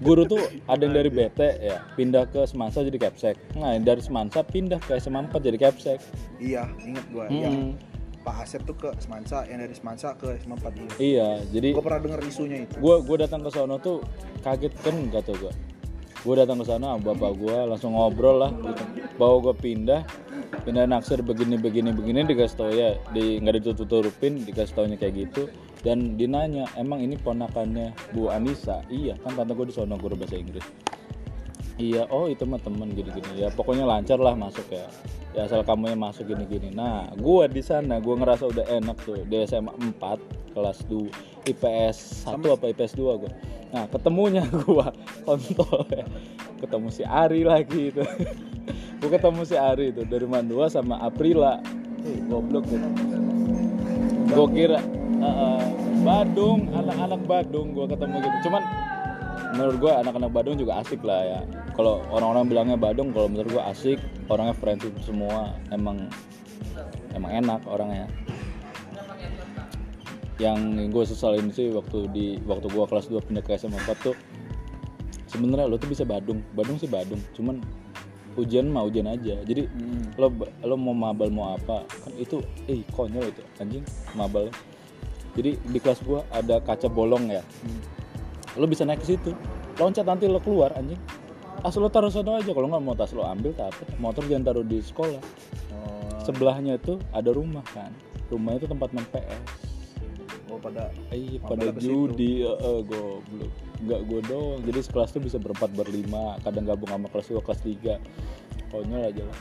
[0.00, 3.36] guru tuh ada yang dari BT ya pindah ke Semansa jadi Capsek.
[3.54, 6.00] Nah, yang dari Semansa pindah ke SMA 4 jadi Capsek.
[6.40, 7.42] iya ingat gua Mm-mm.
[7.44, 7.56] yang
[8.26, 11.84] Pak Asep tuh ke Semansa yang dari Semansa ke SMA 4 iya Iya, jadi gua
[11.84, 14.02] pernah denger isunya itu gua gua datang ke sono tuh
[14.42, 15.52] kaget kan kata gua.
[16.26, 18.82] Gua datang ke sana, bapak gua langsung ngobrol lah gitu.
[19.14, 20.02] Bawa gua pindah
[20.66, 25.26] pindah naksir begini begini begini dikasih tau ya di nggak ditutup tutupin dikasih taunya kayak
[25.26, 25.46] gitu
[25.86, 30.34] dan dinanya emang ini ponakannya Bu Anissa iya kan tante gue di sono guru bahasa
[30.34, 30.66] Inggris
[31.76, 33.44] Iya, oh itu mah temen gini-gini.
[33.44, 34.88] Ya pokoknya lancar lah masuk ya.
[35.36, 36.72] Ya asal kamu yang masuk gini-gini.
[36.72, 42.24] Nah, gua di sana gua ngerasa udah enak tuh di SMA 4 kelas 2 IPS
[42.32, 43.32] 1 apa IPS 2 gua.
[43.76, 44.88] Nah, ketemunya gua
[45.28, 46.08] kontol ya.
[46.64, 48.00] Ketemu si Ari lagi itu.
[49.04, 51.60] gua ketemu si Ari itu dari Mandua sama Aprila.
[52.08, 52.88] Eh, goblok gitu.
[54.32, 54.80] Gua kira
[55.20, 55.64] eh,
[56.06, 58.38] Badung, anak-anak Badung gua ketemu gitu.
[58.48, 58.62] Cuman
[59.56, 61.40] menurut gua anak-anak Badung juga asik lah ya.
[61.74, 63.98] Kalau orang-orang bilangnya Badung kalau menurut gua asik.
[64.26, 66.10] Orangnya friendship semua emang
[67.14, 68.10] emang enak orangnya.
[70.36, 74.16] Yang gue sesalin sih waktu di waktu gua kelas 2 pindah ke SMA 4 tuh
[75.30, 76.44] sebenarnya lo tuh bisa Badung.
[76.52, 77.62] Badung sih Badung cuman
[78.36, 79.40] ujian mah ujian aja.
[79.48, 79.64] Jadi
[80.20, 80.28] lo
[80.60, 84.52] lo mau mabal mau apa kan itu eh konyol itu anjing mabal
[85.36, 87.44] jadi di kelas gua ada kaca bolong ya.
[88.56, 89.36] Lo bisa naik ke situ.
[89.76, 90.98] Loncat nanti lo keluar anjing.
[91.60, 92.56] Asal lo taruh sana aja.
[92.56, 93.84] Kalau nggak mau tas lo ambil tak apa.
[94.00, 95.20] Motor jangan taruh di sekolah.
[95.76, 97.92] Oh, sebelahnya itu ada rumah kan.
[98.32, 99.76] Rumah itu tempat main PS
[100.46, 103.52] oh pada Oh, pada judi eh eh, goblok.
[103.84, 104.60] Nggak gue doang.
[104.64, 106.40] Jadi sekelas tuh bisa berempat berlima.
[106.40, 109.40] Kadang gabung sama kelas 2 kelas 3 konyol aja lah.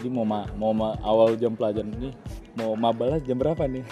[0.00, 2.14] Jadi mau ma mau ma awal jam pelajaran nih.
[2.58, 3.86] Mau mabalnya jam berapa nih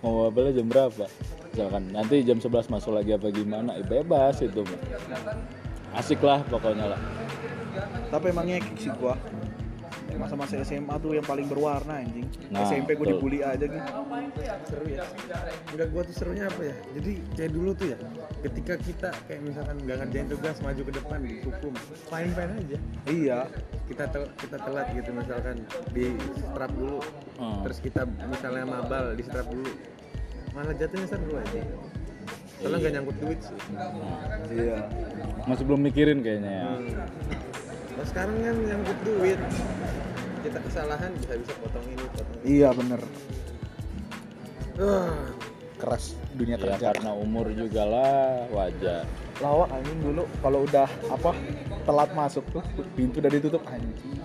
[0.00, 1.04] mau mabalnya jam berapa?
[1.50, 3.76] Misalkan nanti jam 11 masuk lagi apa gimana?
[3.76, 4.62] Eh, bebas itu
[5.96, 7.00] asik lah pokoknya lah.
[8.10, 9.14] Tapi emangnya sih gua
[10.16, 12.26] masa-masa SMA tuh yang paling berwarna anjing.
[12.50, 13.12] Nah, SMP gua betul.
[13.20, 13.88] dibully aja gitu.
[14.66, 15.04] Seru ya.
[15.70, 16.74] Enggak gua tuh serunya apa ya?
[16.98, 17.98] Jadi kayak dulu tuh ya
[18.40, 21.72] ketika kita kayak misalkan nggak ngerjain tugas maju ke depan dihukum.
[22.08, 22.78] Fine fine aja.
[23.06, 23.40] Iya.
[23.86, 25.56] Kita tel- kita telat gitu misalkan
[25.92, 26.06] di
[26.38, 27.00] strap dulu.
[27.40, 27.64] Hmm.
[27.64, 29.72] terus kita misalnya mabal di strap dulu.
[30.52, 31.62] Malah jatuhnya seru aja.
[32.60, 33.56] Soalnya nggak nyangkut duit sih.
[34.52, 34.78] Iya.
[35.48, 36.64] Masih belum mikirin kayaknya ya.
[36.68, 37.59] Hmm.
[38.00, 39.36] Kalau sekarang kan nyangkut duit.
[40.40, 43.00] Kita kesalahan bisa bisa potong ini potong ini iya bener.
[44.80, 45.28] Wah,
[45.76, 46.96] keras dunia ya kerja.
[46.96, 49.04] karena umur juga lah wajar.
[49.44, 51.36] Lawak anjing dulu kalau udah apa
[51.84, 52.64] telat masuk tuh
[52.96, 54.16] pintu udah ditutup anjing.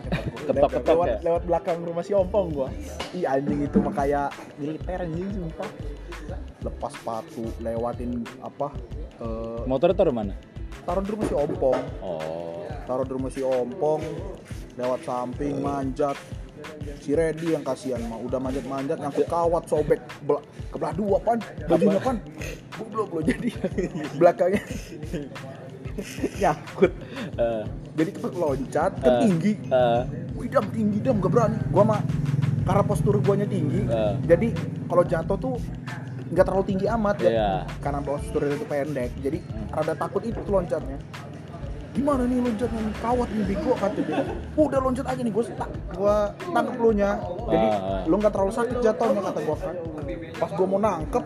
[0.47, 1.17] Ketok-ketok lewat, ya?
[1.27, 2.71] lewat belakang rumah si ompong gua.
[3.11, 5.69] Ih anjing itu mah kayak militer anjing sumpah.
[6.63, 8.71] Lepas sepatu lewatin apa
[9.19, 10.31] eh, Motor taruh mana?
[10.87, 11.83] taruh di rumah si ompong.
[11.99, 12.64] Oh.
[12.85, 14.01] Taruh di rumah si ompong
[14.77, 16.15] lewat samping manjat.
[17.01, 20.01] Si Reddy yang kasihan mah udah manjat-manjat nyangkut kawat sobek.
[20.25, 20.41] Bela-
[20.73, 22.17] kebelah dua pan bajunya pan
[22.77, 23.49] goblok lo jadi.
[24.17, 24.61] Belakangnya.
[26.41, 26.91] Nyangkut.
[27.39, 27.63] Eh,
[27.95, 29.53] jadi cepet loncat kan eh, tinggi.
[29.71, 30.01] Eh,
[30.35, 31.57] wih dam tinggi dam gak berani.
[31.71, 32.01] Gua mah
[32.65, 33.85] karena postur guanya tinggi.
[33.85, 34.13] Eh.
[34.25, 34.47] jadi
[34.89, 35.55] kalau jatuh tuh
[36.25, 37.29] nggak terlalu tinggi amat ya.
[37.29, 37.51] Iya.
[37.79, 39.11] karena posturnya itu pendek.
[39.21, 39.37] Jadi
[39.69, 40.97] rada takut itu loncatnya
[41.95, 42.93] gimana nih loncatnya nih?
[42.99, 44.23] Kawat nih bego kata dia.
[44.59, 46.15] Udah loncat aja nih gue tak gua
[46.51, 47.11] tangkep lu nya.
[47.47, 48.03] Jadi Ah, ah.
[48.03, 49.75] lu nggak terlalu sakit jatuhnya kata gua kan.
[50.35, 51.23] Pas gua mau nangkep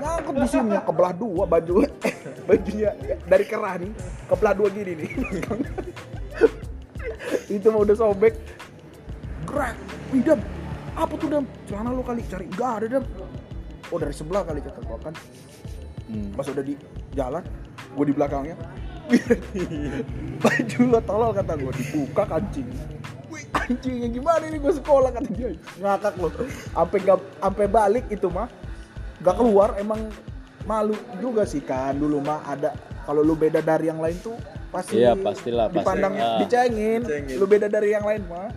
[0.00, 1.74] nangkep di sini ya kebelah dua baju.
[2.48, 2.90] Bajunya
[3.28, 3.92] dari kerah nih
[4.24, 5.10] kebelah dua gini nih.
[7.60, 8.34] Itu mah udah sobek.
[9.44, 9.76] Gerak
[10.08, 10.40] Wih, dam
[10.96, 12.48] apa tuh dam celana lu kali cari.
[12.48, 13.04] Enggak ada dam
[13.92, 15.14] oh dari sebelah kali kata gua kan.
[16.08, 16.32] Hmm.
[16.32, 16.72] pas udah di
[17.12, 17.44] jalan
[17.92, 18.56] gue di belakangnya
[20.38, 22.68] baju lo tolol kata gue dibuka kancing.
[23.28, 24.56] Wih, anjing yang gimana ini?
[24.56, 25.50] Gue sekolah kata dia.
[25.76, 26.28] Ngakak lo.
[26.70, 28.48] Sampai gak sampai balik itu mah
[29.18, 30.08] gak keluar emang
[30.64, 31.92] malu juga sih kan.
[31.92, 34.36] Dulu mah ada kalau lu beda dari yang lain tuh
[34.68, 35.80] pasti Iya, pastilah, pasti.
[35.80, 36.36] dipandang Ah.
[36.38, 37.00] dicengin.
[37.02, 37.36] Dicengin.
[37.36, 38.52] lu beda dari yang lain mah.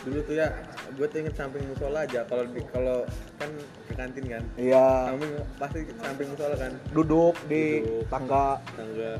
[0.00, 0.48] Dulu tuh ya
[0.90, 2.98] gue tuh inget samping musola aja kalau di kalau
[3.36, 3.50] kan
[3.86, 4.42] ke kantin kan?
[4.54, 4.86] Iya.
[5.08, 6.72] Samping pasti samping musola kan?
[6.90, 8.04] Duduk di Duduk.
[8.06, 8.46] tangga.
[8.74, 9.12] Tangga.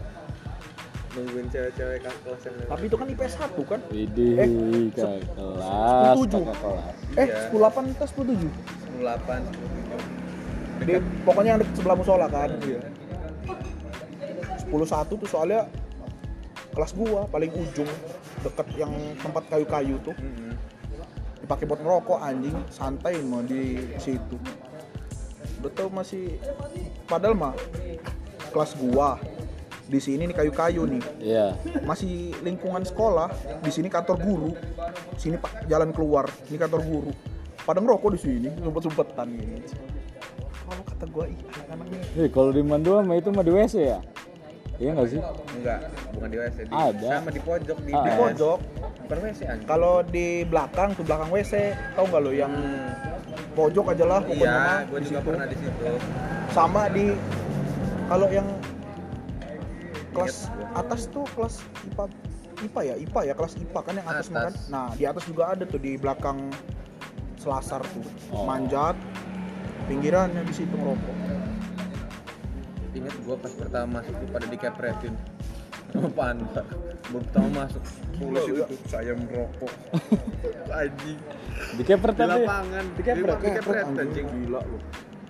[1.10, 3.80] Nungguin cewek-cewek kakak kelas yang tapi itu kan IPS 1 kan?
[3.88, 4.48] Widih, Eh,
[4.92, 6.42] kakak kelas, tujuh.
[6.44, 6.94] kakak kelas.
[7.12, 7.38] eh Iya.
[7.50, 8.50] 108 kita 107
[8.96, 9.40] delapan.
[10.80, 12.50] Di pokoknya yang deket sebelah musola kan?
[12.62, 12.80] Iya.
[14.60, 15.66] 10 satu tuh soalnya
[16.70, 17.90] kelas gua paling ujung
[18.40, 20.14] deket yang tempat kayu-kayu tuh
[21.50, 22.54] dipakai buat ngerokok anjing.
[22.70, 24.38] Santai mah di situ.
[25.58, 26.38] Betul masih
[27.10, 27.58] padahal mah
[28.54, 29.18] kelas gua
[29.90, 31.02] di sini nih kayu-kayu nih.
[31.18, 31.58] Iya.
[31.82, 33.34] masih lingkungan sekolah
[33.66, 34.50] di sini kantor guru.
[35.18, 37.10] Sini pak jalan keluar ini kantor guru.
[37.66, 39.58] Pada ngerokok di sini sumpet-sumpetan gini.
[40.70, 43.74] Kalau kata gua ih anak-anak nih Eh, kalau di Mandua mah itu mah di WC
[43.90, 43.98] ya?
[44.80, 45.20] Iya nggak sih?
[45.52, 45.78] enggak
[46.10, 47.08] bukan di WC di, Ada.
[47.12, 48.58] sama di pojok di, Ah, di pojok
[49.02, 51.52] bukan WC anjing kalau di belakang tuh belakang WC
[51.94, 52.52] tahu nggak lo yang
[53.52, 55.84] pojok aja lah pokoknya iya di juga situ pernah di situ
[56.50, 57.04] sama di
[58.06, 58.48] kalau yang
[60.10, 60.66] kelas gua.
[60.76, 61.54] atas tuh kelas
[61.86, 62.04] IPA
[62.62, 64.32] IPA ya IPA ya kelas IPA kan yang atas, Atas.
[64.32, 66.48] kan nah di atas juga ada tuh di belakang
[67.36, 68.44] selasar tuh Oh.
[68.44, 68.96] manjat
[69.84, 71.14] pinggirannya di situ ngerokok
[73.00, 75.14] inget gue pas pertama masuk tuh pada dikepretin
[75.90, 76.66] sama Pak Anwar
[77.10, 77.82] baru pertama masuk
[78.14, 79.72] tulis itu saya merokok
[80.80, 81.18] anjing
[81.74, 82.44] Di kepret di tapi.
[82.44, 84.26] lapangan Dikepret, di dikepret anjing.
[84.28, 84.78] gila lu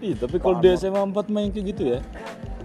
[0.00, 2.00] Ih, tapi kalau di SMA 4 main kayak gitu ya.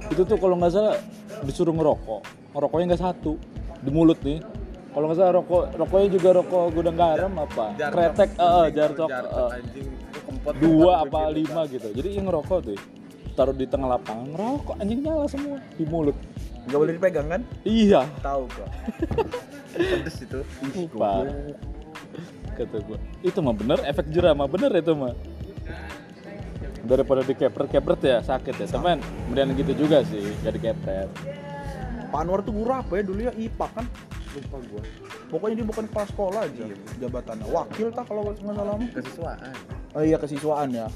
[0.08, 0.96] Itu tuh kalau nggak salah
[1.44, 2.24] disuruh ngerokok.
[2.56, 3.36] Ngerokoknya nggak satu
[3.84, 4.40] di mulut nih.
[4.96, 7.76] Kalau nggak salah rokok rokoknya juga rokok gudang garam apa?
[7.76, 7.92] Jarcok.
[7.92, 11.36] Kretek, eh, jarcok, Jarcok, eh, anjing itu kempot dua kempot apa begitu.
[11.44, 11.62] lima
[13.36, 16.16] Jadi taruh di tengah lapangan ngerokok anjing nyala semua di mulut.
[16.66, 18.68] nggak boleh dipegang kan Iya, tahu gua
[19.76, 20.40] pedes itu
[20.72, 21.28] lupa.
[22.56, 25.12] Kata gua, itu mah bener efek jerah mah bener itu mah.
[26.82, 28.72] Daripada dikepret-kepret ya sakit ya.
[28.72, 31.12] Temen, kemudian gitu juga sih, gak dikepret.
[32.08, 33.86] Pak Anwar tuh guru apa ya dulu ya IPA kan
[34.36, 34.84] lupa gue
[35.28, 36.76] pokoknya dia bukan kepala sekolah aja Iya.
[37.00, 39.40] jabatannya wakil tak kalau nggak salah kesiswaan
[39.92, 40.88] oh iya kesiswaan ya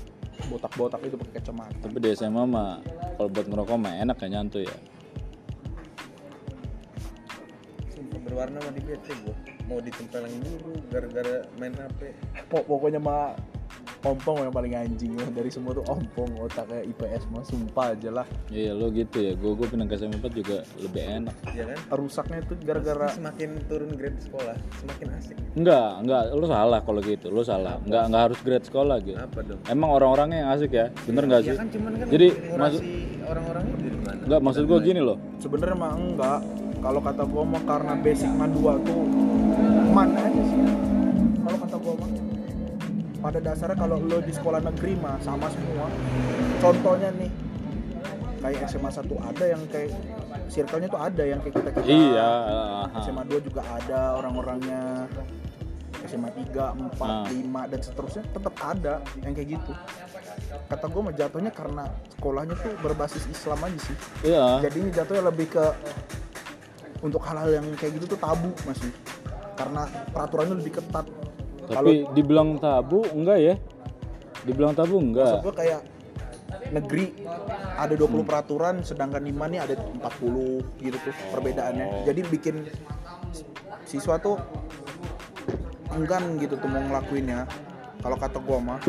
[0.50, 1.78] botak-botak itu pakai kacamata.
[1.86, 2.82] Tapi di SMA mah
[3.16, 4.78] kalau buat ngerokok mah enak ya nyantuy ya.
[8.00, 9.36] sumpah berwarna mah di bete gue
[9.68, 12.16] mau ditempelin dulu gara-gara main HP
[12.48, 13.36] Pok- pokoknya mah
[14.00, 18.28] ompong yang paling anjing ya dari semua tuh ompong otaknya IPS mah sumpah aja lah
[18.48, 19.34] Iya lo gitu ya.
[19.34, 21.36] Gue gue pindah ke SMA 4 juga lebih enak.
[21.52, 26.22] ya kan rusaknya itu gara-gara semakin turun grade sekolah semakin asik Enggak, enggak.
[26.32, 27.28] Lo salah kalau gitu.
[27.28, 27.76] Lo salah.
[27.84, 29.18] Enggak enggak harus grade sekolah gitu.
[29.18, 30.88] apa dong Emang orang-orangnya yang asik ya.
[31.04, 31.52] Bener nggak sih?
[31.52, 32.82] ya kan cuman kan Jadi maksud
[33.22, 35.18] orang-orangnya dari mana enggak maksud gue gini loh.
[35.38, 36.40] sebenarnya mah enggak
[36.80, 39.04] kalau kata gua mah karena basic mah dua tuh
[39.90, 40.60] mana aja sih
[41.38, 42.10] kalau kata gua mah
[43.20, 45.88] pada dasarnya kalau lo di sekolah negeri mah sama semua.
[46.58, 47.32] Contohnya nih
[48.40, 49.92] kayak SMA 1 ada yang kayak
[50.48, 52.30] circle-nya tuh ada yang kayak kita kita Iya.
[53.04, 55.06] SMA 2 juga ada orang-orangnya.
[56.00, 57.28] SMA 3, 4, Ah.
[57.28, 59.74] 5 dan seterusnya tetap ada yang kayak gitu.
[60.72, 61.84] Kata gue mah jatuhnya karena
[62.16, 63.98] sekolahnya tuh berbasis Islam aja sih.
[64.24, 64.64] Iya.
[64.64, 65.66] Jadinya jatuhnya lebih ke
[67.04, 68.96] untuk hal-hal yang kayak gitu tuh tabu masih.
[69.60, 71.04] Karena peraturannya lebih ketat
[71.70, 73.56] tapi dibilang tabu enggak ya?
[74.44, 75.82] Dibilang tabu maksud enggak gue kayak
[76.70, 77.06] negeri
[77.78, 82.06] ada 20 peraturan sedangkan di nih ada 40 gitu tuh perbedaannya.
[82.06, 82.56] Jadi bikin
[83.86, 84.38] siswa tuh
[85.94, 87.50] enggan gitu tuh mau ngelakuinnya
[88.00, 88.80] kalau kata gua mah.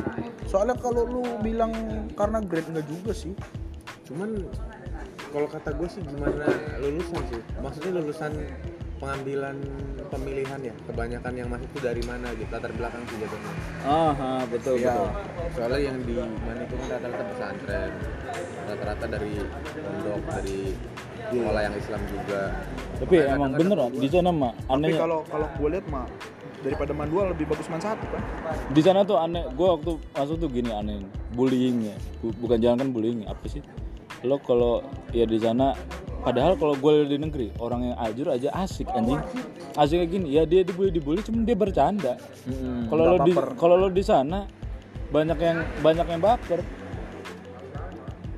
[0.46, 1.72] Soalnya kalau lu bilang
[2.14, 3.32] karena grade enggak juga sih.
[4.06, 4.44] Cuman
[5.30, 6.46] kalau kata gue sih gimana
[6.82, 7.40] lulusan sih?
[7.62, 8.32] Maksudnya lulusan
[9.00, 9.56] pengambilan
[10.12, 10.74] pemilihan ya?
[10.86, 12.50] Kebanyakan yang masuk tuh dari mana gitu?
[12.52, 13.52] Latar belakang sih jatuhnya.
[13.82, 14.94] Aha betul ya
[15.56, 17.92] soalnya yang di mana itu kan rata-rata pesantren.
[18.68, 19.34] Rata-rata dari
[19.74, 20.58] pondok dari
[21.30, 22.42] sekolah yang Islam juga.
[23.00, 23.92] Tapi emang bener Om.
[23.96, 26.04] di sana mah tapi anehnya kalau kalau gue lihat mah
[26.60, 28.22] daripada man dua lebih bagus man satu kan?
[28.68, 31.00] Di sana tuh aneh gue waktu masuk tuh gini aneh.
[31.32, 33.62] Bullyingnya Bu- bukan jangan kan bullying apa sih
[34.20, 34.85] lo kalau
[35.16, 35.72] ya di sana
[36.20, 39.20] padahal kalau gue di negeri orang yang ajur aja asik anjing.
[39.78, 42.20] Asik kayak gini ya dia dibully dibully cuman dia bercanda.
[42.90, 44.44] Kalau lo di kalau lo di sana
[45.09, 46.61] banyak yang banyak yang baper.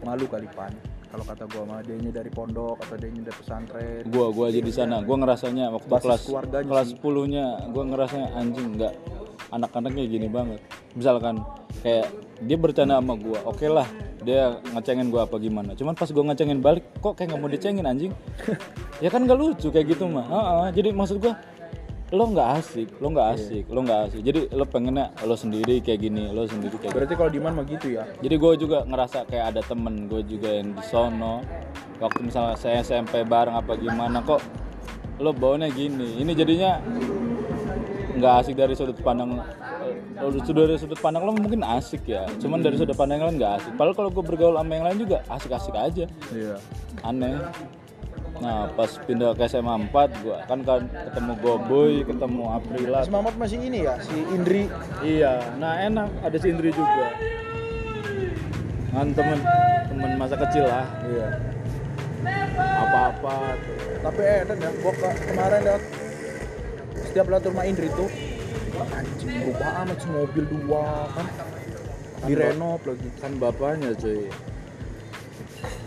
[0.06, 0.70] Malu kali pan.
[1.12, 4.02] Kalau kata gua mah dia dari pondok atau dia dari pesantren.
[4.08, 5.04] Gua gua aja di sana.
[5.04, 6.96] Gua ngerasanya waktu kelas kelas sih.
[6.96, 8.94] 10 nya gua ngerasanya anjing nggak
[9.50, 10.60] anak-anaknya gini banget.
[10.94, 11.42] Misalkan
[11.82, 12.12] kayak
[12.44, 13.88] dia bercanda sama gua oke lah
[14.22, 15.74] dia ngecengin gua apa gimana.
[15.74, 18.12] Cuman pas gua ngecengin balik kok kayak nggak mau dicengin anjing?
[19.02, 21.34] Ya kan nggak lucu kayak gitu mah Heeh, jadi maksud gua
[22.12, 24.20] lo nggak asik lo nggak asik lo nggak asik.
[24.20, 27.64] Jadi lo pengennya lo sendiri kayak gini lo sendiri kayak berarti kalau di man mah
[27.64, 28.04] gitu ya?
[28.20, 31.40] Jadi gue juga ngerasa kayak ada temen gue juga yang di sono.
[31.98, 34.44] Waktu misalnya saya SMP bareng apa gimana kok
[35.24, 36.20] lo baunya gini.
[36.20, 36.84] Ini jadinya
[38.12, 42.28] nggak asik dari sudut pandang eh, dari sudut pandang lo mungkin asik ya.
[42.36, 43.72] Cuman dari sudut pandang yang lain nggak asik.
[43.76, 46.04] Padahal kalau gue bergaul sama yang lain juga asik-asik aja.
[46.32, 46.56] Iya.
[47.00, 47.40] Aneh.
[48.42, 53.00] Nah pas pindah ke SMA 4 gue kan kan ketemu Goboy ketemu Aprila.
[53.06, 54.68] Si Mamat masih ini ya si Indri.
[55.00, 56.08] Iya, nah enak.
[56.20, 57.08] Ada si Indri juga.
[58.92, 59.38] Kan temen
[59.88, 60.84] temen masa kecil lah.
[61.08, 61.28] iya.
[62.52, 63.56] Apa-apa.
[63.58, 63.76] tuh.
[64.02, 65.82] tapi eh dan ya gua ke, kemarin lihat
[67.12, 68.08] setiap lihat rumah Indri tuh
[68.88, 71.26] anjing berubah amat mobil dua kan
[72.24, 74.32] direnov lagi Kan bapaknya cuy.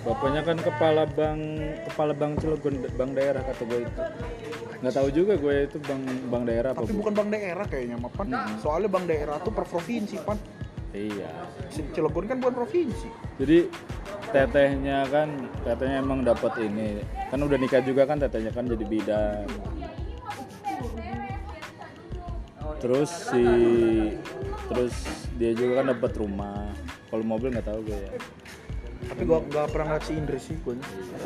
[0.06, 1.42] Bapaknya kan kepala bank
[1.90, 4.02] kepala bank Cilegon bank daerah kata gue itu.
[4.86, 7.00] Nggak tahu juga gue itu bank bank daerah apa tapi bukan.
[7.02, 8.28] bukan bank daerah kayaknya mah pan
[8.62, 10.38] soalnya bank daerah tuh per provinsi pan
[10.96, 11.32] Iya.
[11.74, 13.10] Cilegon kan bukan provinsi
[13.42, 13.68] Jadi
[14.30, 15.28] tetehnya kan
[15.66, 17.02] tetehnya emang dapat ini.
[17.34, 19.50] Kan udah nikah juga kan tetehnya kan jadi bidan.
[22.86, 23.44] Terus si
[24.70, 24.96] terus
[25.42, 26.70] dia juga kan dapat rumah.
[27.10, 28.14] Kalau mobil nggak tahu gue ya.
[29.06, 30.74] tapi gua nggak pernah ngeliat si Indri sih gua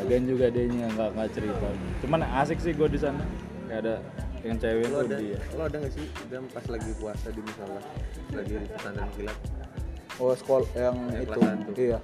[0.04, 1.68] Lagian juga dia nggak nggak cerita.
[2.04, 3.24] Cuman asik sih gue di sana.
[3.68, 3.94] Kayak ada
[4.40, 5.38] yang cewek lo tuh ada dia.
[5.52, 7.82] lo ada nggak sih jam pas lagi puasa di misalnya
[8.32, 9.38] lagi di pesantren kilat
[10.16, 11.98] oh sekolah yang Yang itu iya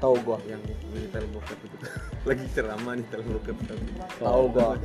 [0.00, 0.60] tahu gua yang
[0.92, 1.76] nyetel bokep itu
[2.28, 3.86] lagi ceramah nyetel bokep tapi
[4.20, 4.76] tahu gua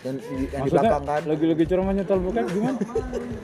[0.00, 2.78] yang, di- yang di Maksudnya belakang kan lagi-lagi ceramah nyetel bokep gimana?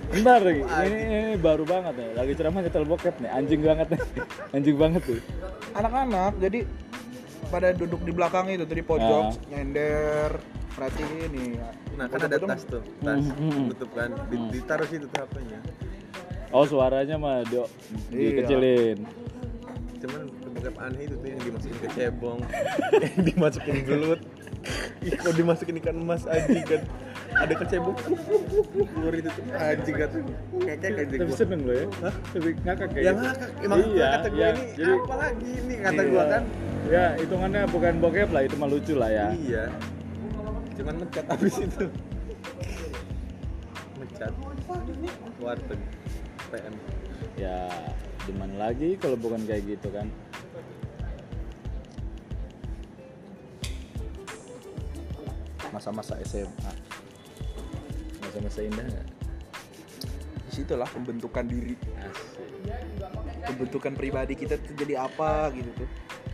[0.06, 2.08] Bentar lagi, ini, ini baru banget nih.
[2.14, 4.00] Lagi ceramah nyetel bokep nih, anjing banget nih,
[4.54, 5.20] anjing banget tuh.
[5.72, 6.60] anak-anak jadi
[7.44, 10.38] pada duduk di belakang itu tuh di pojok nyender
[10.70, 11.46] perhatiin ini
[11.92, 13.66] nah kan ada tas tuh tas Hmm, hmm.
[13.70, 15.58] tutup kan Di- ditaruh situ tuh HP-nya
[16.50, 17.66] Oh suaranya mah do,
[18.08, 18.38] Iya.
[18.38, 18.98] dikecilin.
[19.96, 22.38] cuman bokep aneh itu tuh yang dimasukin ke cebong
[23.04, 24.20] yang dimasukin belut
[25.00, 26.83] Ih, kok dimasukin ikan emas aja kan
[27.35, 27.96] ada kecebong
[28.88, 30.09] keluar itu tuh anjing kan
[30.57, 31.87] kayak kayak Tapi seneng lo ya?
[32.31, 33.27] Tapi ngakak kayak yang gitu.
[33.27, 34.48] ngakak emang Iya, kata gue iya.
[34.50, 36.11] ini Jadi- apa lagi ini kata Iya.
[36.11, 36.42] gue kan
[36.85, 39.27] Ya hitungannya bukan bokep lah, itu mah lucu lah ya.
[39.35, 39.64] iya
[40.74, 41.87] cuman mencat abis itu
[43.94, 44.33] mencat
[45.38, 45.81] warteg
[46.48, 46.74] PM
[47.35, 47.66] Ya
[48.20, 50.07] di mana lagi kalau bukan kayak gitu kan?
[55.75, 56.72] Masa-masa SMA
[58.22, 59.07] Masa-masa indah nggak?
[60.45, 61.75] di situlah pembentukan diri.
[61.99, 62.39] Asik.
[63.45, 65.89] pembentukan pribadi kita tuh jadi apa gitu tuh.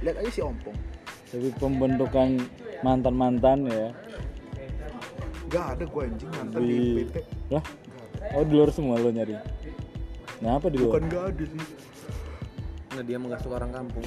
[0.05, 0.76] Lihat aja si ompong.
[1.32, 2.36] Tapi pembentukan
[2.84, 3.88] mantan-mantan ya.
[5.51, 7.16] gak ada gua anjing mantan di di PT
[7.51, 7.64] lah?
[8.38, 9.34] Oh di luar semua lo nyari?
[10.45, 11.01] Nah apa di luar?
[11.01, 11.62] Bukan gak ada sih.
[12.95, 14.05] Nah dia mah nggak suka orang kampung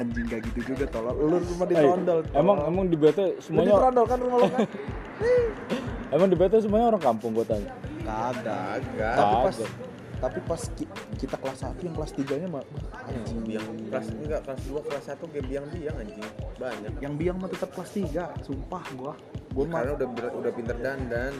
[0.00, 3.30] anjing gak gitu juga tolol lu rumah di Eh, Trondol emang emang di bete Lu
[3.30, 4.60] di semuanya Trondol kan rumah lu kan
[6.14, 7.70] emang di bete semuanya orang kampung gue tanya
[8.00, 9.14] kagak Kagak.
[9.14, 9.56] tapi pas
[10.20, 12.64] tapi pas ki- kita kelas 1 yang kelas 3 nya mah
[13.06, 16.28] Anjing biang kelas enggak kelas 2 kelas 1 kayak biang-biang anjing.
[16.54, 16.92] Banyak.
[17.00, 19.12] yang biang mah tetap kelas 3 sumpah gua
[19.50, 21.32] gua mah Karena udah udah pinter dandan.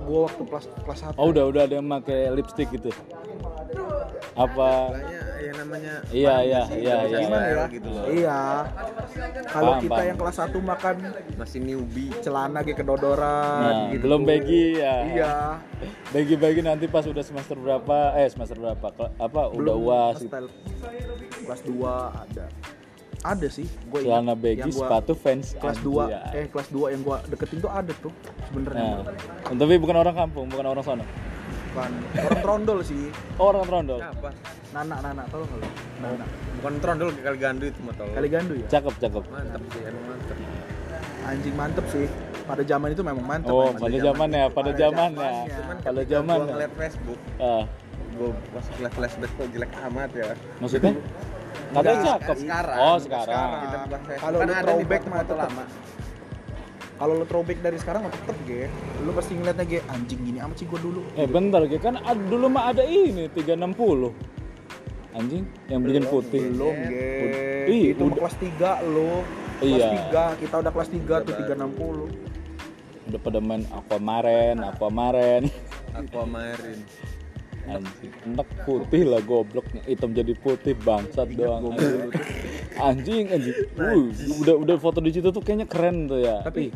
[0.00, 2.88] gua waktu kelas kelas 1 Oh udah udah ada yang pakai lipstick gitu.
[4.34, 4.70] Apa?
[4.88, 7.18] Makanya yang namanya Iya iya masih iya iya.
[7.20, 8.04] gimana ya gitu loh.
[8.06, 8.40] iya
[9.48, 10.06] kalau kita paham.
[10.06, 10.96] yang kelas 1 makan
[11.34, 12.10] Masih newbie.
[12.18, 14.94] celana kayak kedodoran Nah, gitu belum baggy ya.
[15.06, 15.34] iya
[16.08, 17.96] Bagi-bagi nanti pas udah semester berapa?
[18.16, 18.86] Eh semester berapa?
[19.16, 20.32] Apa udah uas gitu.
[21.40, 21.74] kelas 2
[22.24, 22.44] ada
[23.18, 26.06] ada sih gua ingat Celana baggy, sepatu fans kelas anjay.
[26.30, 28.14] 2 eh kelas 2 yang gua deketin tuh ada tuh
[28.46, 29.02] sebenarnya
[29.42, 31.04] Nah, tapi bukan orang kampung, bukan orang sana.
[31.68, 33.98] Bukan orang trondol sih Oh, orang Trondol.
[34.00, 34.30] Apa?
[34.70, 36.24] Nana Nana tau nggak lo Nana
[36.58, 38.08] Bukan trondol kali gandu itu mah tau.
[38.10, 39.22] kali gandu ya Cakep, cakep.
[39.26, 40.36] Mantap sih, emang mantap.
[41.20, 42.06] anjing mantep sih
[42.42, 45.28] pada zaman itu memang mantep Oh, pada zamannya, pada Pada zamannya.
[45.28, 45.54] zamannya.
[45.54, 46.36] Cuman Pada zaman.
[46.36, 47.64] gua ngeliat Facebook, Ah,
[48.14, 50.24] gua pas kelas flashback kok jelek amat ya.
[50.58, 50.92] maksudnya?
[51.68, 52.36] Katanya Enggak, cakep.
[52.38, 52.78] sekarang.
[52.80, 53.28] Oh, sekarang.
[53.28, 54.00] Sekarang.
[54.16, 55.64] Kalau Kan lu ada throwback nih mah lama.
[56.98, 58.66] Kalau lo throwback dari sekarang mah tetep ge
[59.00, 61.78] lu pasti ngeliatnya ge anjing gini amat sih gua dulu Eh bentar, Ge.
[61.78, 64.10] kan ad- dulu mah ada ini 360.
[65.10, 66.42] Anjing yang bikin putih.
[66.52, 67.10] belum ge
[67.66, 69.22] Ih, itu udah- kelas 3 lo
[69.58, 69.88] kelas Iya.
[70.04, 72.06] 3 kita udah kelas 3 tuh 360
[73.06, 75.42] Udah pada main aquamaren, aquamaren.
[75.90, 76.84] Aquamarine.
[77.68, 81.68] Anjing, enak putih lah gobloknya hitam jadi putih bangsat doang.
[82.78, 83.28] Anjing, anjing.
[83.28, 83.54] anjing.
[83.76, 84.08] Wuh,
[84.40, 86.40] udah udah foto di situ tuh kayaknya keren tuh ya.
[86.40, 86.72] Tapi-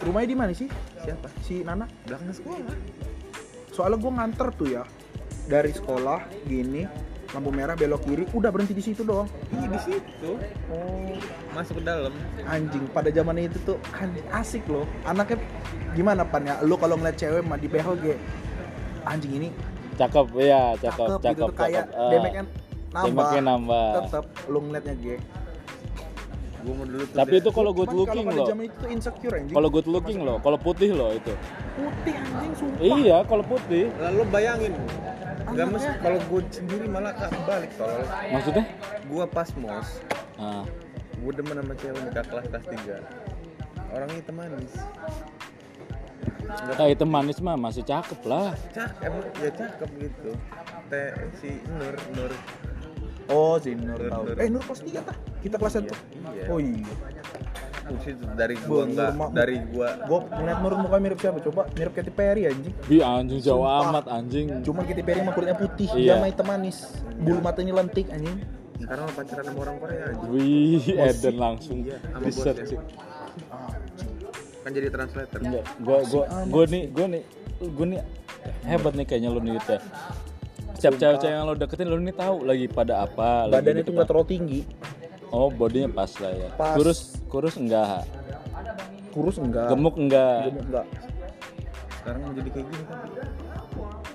[0.00, 0.64] rumahnya di mana sih
[0.98, 1.28] Siapa?
[1.42, 2.72] si Nana Belakang sekolah.
[3.70, 4.82] soalnya gua nganter tuh ya
[5.44, 6.88] dari sekolah gini
[7.30, 10.30] lampu merah belok kiri udah berhenti di situ doang Iya di situ.
[10.72, 11.14] oh
[11.52, 12.10] Masuk ke dalam.
[12.42, 15.36] anjing pada zaman itu tuh anjing asik loh anaknya
[15.92, 18.16] gimana pan ya lu kalau ngeliat cewek mah di behel ge
[19.04, 19.48] anjing ini
[19.94, 21.94] cakep ya, cakep, cakep, gitu cakep, kayak cakep.
[21.94, 22.42] Ah, damage-nya
[22.90, 23.88] nambah nambah.
[24.02, 25.16] tetep lu ngeliatnya ge
[26.60, 27.04] Gua mau dulu.
[27.08, 28.44] Tapi itu kalau good looking loh.
[28.44, 31.32] zaman itu tuh insecure anjing Kalau good looking loh, kalau putih loh itu.
[31.72, 33.84] putih anjing sumpah Iya, kalau putih.
[33.96, 34.72] Lalu bayangin.
[34.76, 38.04] Gak Anaknya- mesti kalau gue sendiri malah kebalik tolol.
[38.04, 38.64] Maksudnya?
[39.08, 39.88] Gua pas mos,
[40.36, 40.64] Ah,
[41.16, 42.96] gue demen sama cewek nikah kelas kelas 3
[43.90, 44.74] Orangnya hitam manis.
[46.50, 48.52] Nah, itu manis mah masih cakep lah.
[48.68, 50.30] cakep, emang ya cakep gitu.
[50.86, 52.32] Teh si Nur, Nur.
[53.28, 54.36] oh si Nur Nur, tahu Nur.
[54.36, 56.44] eh Nur kelas 3 tah kita kelas 1 Iya.
[56.46, 56.94] oh iya
[57.82, 62.10] Buset, dari gua enggak, dari gua gua ngeliat Nur muka mirip siapa coba mirip Katy
[62.10, 63.86] Perry anjing Bi anjing jauh Sumpah.
[63.88, 64.46] amat anjing.
[64.62, 66.14] Cuman Katy Perry mah kulitnya putih, Iya.
[66.14, 66.78] dia mah hitam manis.
[67.16, 68.38] Bulu matanya lentik anjing.
[68.76, 70.24] sekarang mah pacaran sama orang Korea aja.
[70.24, 72.42] Wih, Eden langsung Iya, di bosnya.
[72.56, 72.70] search.
[74.60, 75.38] Kan jadi translator.
[75.40, 77.22] Enggak, gua gua gua nih gua nih
[77.72, 78.00] gua nih
[78.64, 79.80] hebat nih kayaknya lu nih ya.
[80.76, 83.48] Setiap cewek-cewek yang lo deketin lo nih tahu lagi pada apa.
[83.48, 84.12] Badannya deket tuh nggak apa.
[84.12, 84.60] terlalu tinggi,
[85.30, 86.48] Oh, bodinya pas lah ya.
[86.58, 86.74] Pas.
[86.74, 88.02] Kurus kurus enggak.
[89.10, 90.38] kurus enggak, Gemuk enggak.
[90.46, 90.86] gemuk enggak.
[91.98, 92.98] Sekarang mau jadi kayak gini kan.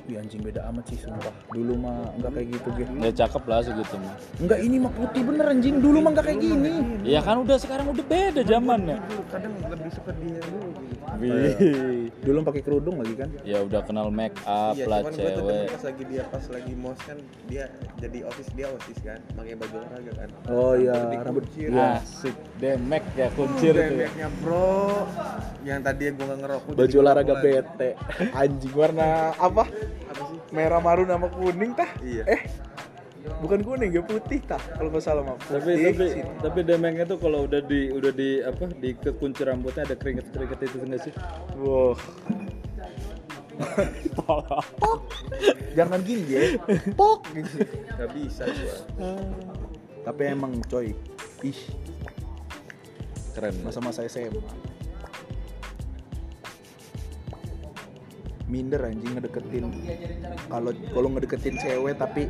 [0.06, 1.34] Ih anjing beda amat sih sumpah.
[1.50, 2.86] Dulu mah enggak kayak gitu, Ge.
[3.02, 4.14] Ya cakep lah segitu mah.
[4.38, 5.76] Enggak ini mah putih bener anjing.
[5.82, 6.74] Dulu mah enggak kayak gini.
[7.02, 9.02] Ya kan udah sekarang udah beda zamannya.
[9.02, 10.96] Dulu kadang lebih suka dia dulu gitu.
[11.16, 12.14] Wih.
[12.22, 13.30] Dulu pakai kerudung lagi kan.
[13.42, 15.68] Ya udah kenal make up Iya, lah cuman gue tuh demen cewek.
[15.74, 17.18] pas lagi dia pas lagi mos kan
[17.50, 17.64] dia
[17.98, 20.30] jadi osis dia osis kan, pakai baju olahraga kan.
[20.52, 20.94] Oh iya,
[21.24, 21.70] Rambut dikuncir.
[21.74, 23.82] Asik, demek ya kuncir itu.
[23.82, 23.90] ya.
[24.10, 25.08] Bebeknya bro,
[25.66, 26.72] yang tadi gua nggak ngerokok.
[26.76, 27.90] baju olahraga bete.
[28.34, 29.64] Anjing warna apa?
[30.12, 30.38] Apa sih?
[30.52, 31.90] Merah marun sama kuning tah?
[32.04, 32.24] Iya.
[32.28, 32.42] Eh,
[33.42, 35.38] bukan kuning ya putih tah kalau nggak salah mah.
[35.50, 36.06] Tapi tapi
[36.46, 40.60] tapi demengnya tuh kalau udah di udah di apa di kekuncir rambutnya ada keringet keringet
[40.62, 41.14] itu enggak sih?
[41.58, 41.98] Wow.
[45.76, 46.42] Jangan gini ya.
[46.96, 47.64] Pok gitu.
[47.96, 48.78] Gak bisa gua.
[50.06, 50.94] Tapi emang coy,
[51.42, 51.60] ih
[53.34, 53.56] Keren.
[53.66, 54.38] masa-masa SMA.
[58.46, 59.66] Minder anjing ngedeketin.
[60.46, 62.30] Kalau kalau ngedeketin cewek tapi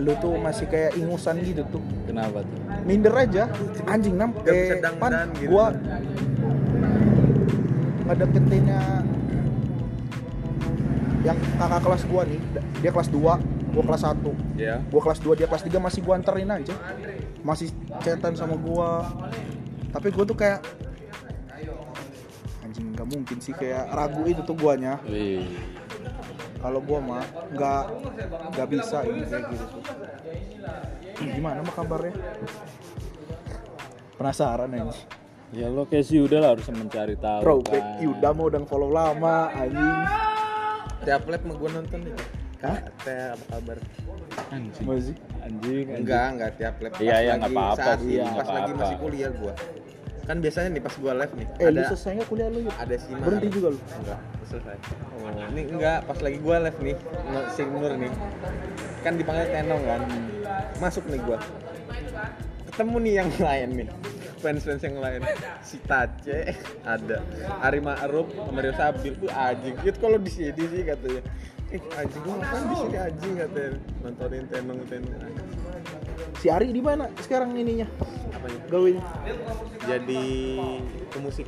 [0.00, 1.82] lu tuh masih kayak ingusan gitu tuh.
[2.08, 2.58] Kenapa tuh?
[2.88, 3.52] Minder aja.
[3.84, 5.52] Anjing nam eh, pan gitu.
[5.52, 5.76] gua
[8.04, 8.80] ngedeketinnya
[11.24, 12.36] yang kakak kelas gua nih,
[12.84, 13.16] dia kelas 2,
[13.72, 14.76] gua kelas 1 Ya.
[14.92, 16.76] gua kelas 2 dia kelas 3 masih gua anterin aja
[17.40, 17.72] masih
[18.04, 19.08] chatan sama gua
[19.88, 20.60] tapi gua tuh kayak
[22.74, 25.46] anjing nggak mungkin sih kayak ragu itu tuh guanya Wih.
[26.58, 27.84] kalau gua mah nggak
[28.50, 29.82] nggak bisa ini kayak gitu tuh
[31.24, 32.14] gimana mah kabarnya
[34.14, 35.06] penasaran anjing
[35.54, 37.46] Ya lo kayak si udah lah harus mencari tahu.
[37.46, 38.02] Throwback kan.
[38.02, 39.98] Yuda mau udah follow lama anjing.
[41.06, 42.24] tiap lab mah gue nonton itu
[42.58, 42.78] Hah?
[42.98, 43.78] teh apa kabar
[44.50, 44.82] Anjing.
[44.82, 45.14] Masih?
[45.38, 45.86] Anjing.
[45.86, 45.86] anjing.
[46.02, 48.48] enggak enggak tiap lab Iya, Pas iya, lagi nggak apa-apa saat sih, ini, nggak pas
[48.50, 48.82] lagi apa-apa.
[48.82, 49.52] masih kuliah gue
[50.24, 52.58] kan biasanya nih pas gue live nih Eh, lu ada selesai nggak kuliah lu?
[52.64, 52.74] Yud?
[52.74, 53.24] ada si Mar.
[53.28, 53.78] Berhenti juga lu?
[53.80, 54.76] enggak selesai.
[55.52, 56.96] Ini enggak pas lagi gue live nih
[57.50, 58.12] si Nur nih.
[59.00, 60.00] Kan dipanggil Tenong kan.
[60.80, 61.38] Masuk nih gue
[62.64, 63.88] ketemu nih yang lain nih
[64.42, 65.20] fans-fans yang lain.
[65.62, 66.52] Si Tace
[66.82, 67.22] ada.
[67.62, 69.12] Ari Ma'ruf sama Rio Sabil.
[69.14, 71.22] Tuh anjing itu kalau di sini sih katanya.
[71.70, 73.72] Eh anjing lu ngapain di sini anjing katanya.
[74.02, 75.22] Nontonin Tenong Tenong
[76.36, 77.86] Si Ari di mana sekarang ininya?
[78.34, 79.02] apanya Gawenya?
[79.84, 80.22] jadi
[81.08, 81.46] pemusik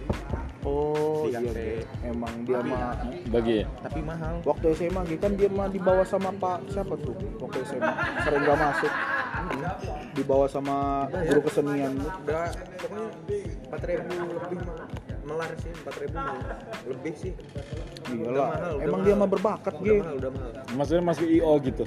[0.62, 1.40] Oh, Di iya.
[1.46, 1.86] iya.
[2.04, 3.66] Emang dia mah Bagi ya.
[3.80, 7.92] tapi mahal waktu SMA gitu kan dia mah dibawa sama Pak siapa tuh waktu SMA
[8.20, 8.92] sering gak masuk
[10.12, 10.76] dibawa sama
[11.06, 13.08] guru kesenian udah pokoknya
[13.62, 14.58] empat ribu lebih
[15.22, 16.16] melar sih empat ribu
[16.88, 17.32] lebih sih
[18.06, 19.06] Gila, Udah mahal, udah emang mahal.
[19.06, 19.96] dia mah berbakat udah Ge.
[19.96, 21.84] mahal udah mahal Maksudnya masuk IO gitu.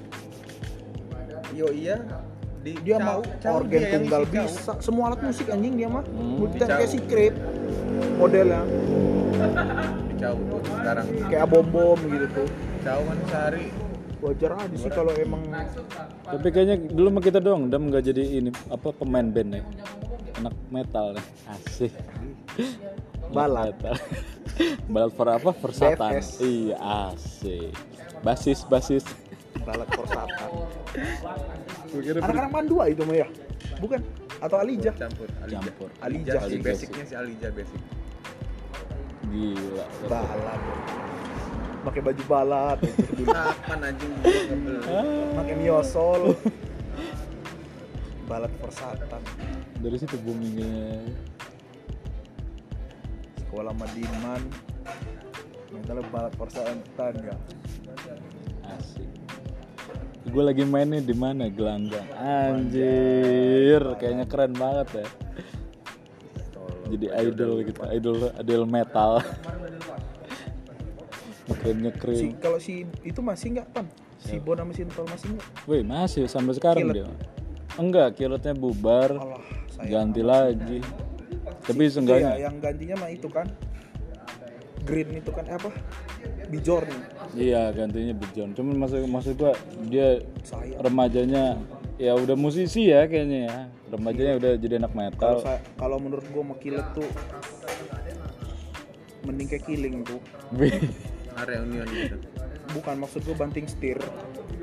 [1.51, 1.97] yo iya
[2.69, 4.33] di dia Cau- mau Cau organ dia yang tunggal Cau.
[4.45, 6.37] bisa semua alat musik anjing dia mah Hmm.
[6.45, 7.33] Di kayak si krip
[8.15, 8.61] modelnya
[10.05, 12.47] di Cau tuh sekarang kayak bom bom gitu tuh
[12.79, 13.65] Cau kan sehari
[14.19, 15.41] wajar aja sih kalau emang
[16.21, 19.63] Tapi kayaknya dulu mah kita doang, Dam nggak jadi ini apa pemain band ya.
[20.35, 21.25] Anak metal nih.
[21.47, 21.93] Asik.
[23.29, 23.73] Balad.
[23.73, 23.95] Metal.
[24.85, 25.49] Balad for apa?
[25.53, 26.11] Persatan.
[26.13, 26.27] BFS.
[26.37, 26.75] Iya,
[27.07, 27.71] asik.
[28.19, 29.03] Basis, basis.
[31.89, 33.27] Gue kira anak-anak Mandua itu mah ya?
[33.81, 33.99] Bukan?
[34.39, 34.91] Atau Alija?
[34.95, 35.59] Campur Alija.
[35.59, 35.89] Campur.
[35.99, 37.81] Alija sih Alija basicnya si Alija basic.
[39.29, 39.85] Gila.
[40.09, 40.61] balat
[41.79, 42.79] pakai baju balat
[43.23, 44.13] kapan anjing
[45.37, 46.33] pakai miosol
[48.27, 49.21] balat persatan
[49.79, 51.01] Dari situ boomingnya.
[53.39, 54.43] sekolah Madiman.
[55.73, 57.37] Mental balat persatan ya?
[58.75, 59.18] Asik.
[60.29, 61.49] Gue lagi main nih di mana?
[61.49, 62.05] Gelanggang.
[62.13, 65.07] Anjir, kayaknya keren banget ya.
[66.89, 69.11] Jadi idol gitu, idol idol metal.
[71.49, 72.17] Nyekrim si nyekrim.
[72.37, 73.85] kalau si itu masih nggak pan
[74.21, 76.95] si Bon sama si Entol masih nggak Wih masih sampai sekarang Kilat.
[76.95, 77.07] dia.
[77.79, 79.41] Enggak, kilotnya bubar, Allah
[79.87, 80.79] ganti lagi.
[81.63, 83.47] Tapi iya seenggaknya, yang gantinya mah itu kan
[84.83, 85.69] green itu kan eh, apa
[86.49, 86.89] Bijorn
[87.33, 88.51] iya gantinya Bijon.
[88.53, 89.53] Cuman maksud maksud gua
[89.85, 91.61] dia saya remajanya
[91.95, 93.57] ya udah musisi ya kayaknya ya.
[93.89, 95.57] Remajanya udah jadi anak kalau metal.
[95.77, 97.05] kalau menurut gua mau kilat tuh
[99.21, 100.19] mending kayak killing tuh
[100.53, 100.73] Wih.
[101.31, 102.19] Ah, reunion gitu
[102.69, 103.95] bukan maksud gua banting setir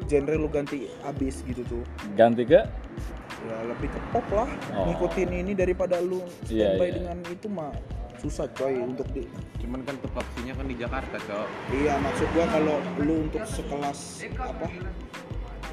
[0.04, 1.82] genre lu ganti abis gitu tuh
[2.12, 2.60] ganti ke
[3.40, 4.44] ya lebih ke pop lah
[4.76, 4.84] Oh.
[4.84, 6.94] ngikutin ini daripada lu Iya, standby iya.
[7.00, 7.72] dengan itu mah
[8.26, 9.22] susah coy untuk di
[9.62, 11.48] cuman kan tuh vaksinnya kan di Jakarta cowok
[11.78, 14.66] iya maksud gua kalau lu untuk sekelas apa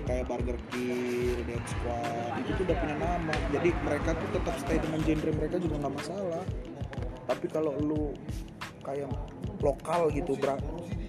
[0.04, 3.36] kayak Burger Kill, Dead Squad itu tuh udah punya nama.
[3.56, 6.44] Jadi mereka tuh tetap stay dengan genre mereka juga nggak masalah.
[7.24, 8.12] Tapi kalau lu
[8.84, 9.08] kayak
[9.64, 10.60] lokal gitu bra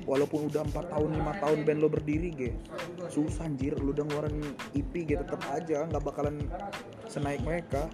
[0.07, 2.51] walaupun udah empat tahun lima tahun band lo berdiri ge
[3.11, 3.75] susah anjir.
[3.83, 4.39] Lu udah ngeluarin
[4.79, 6.47] EP ge tetap aja nggak bakalan
[7.11, 7.91] senaik mereka.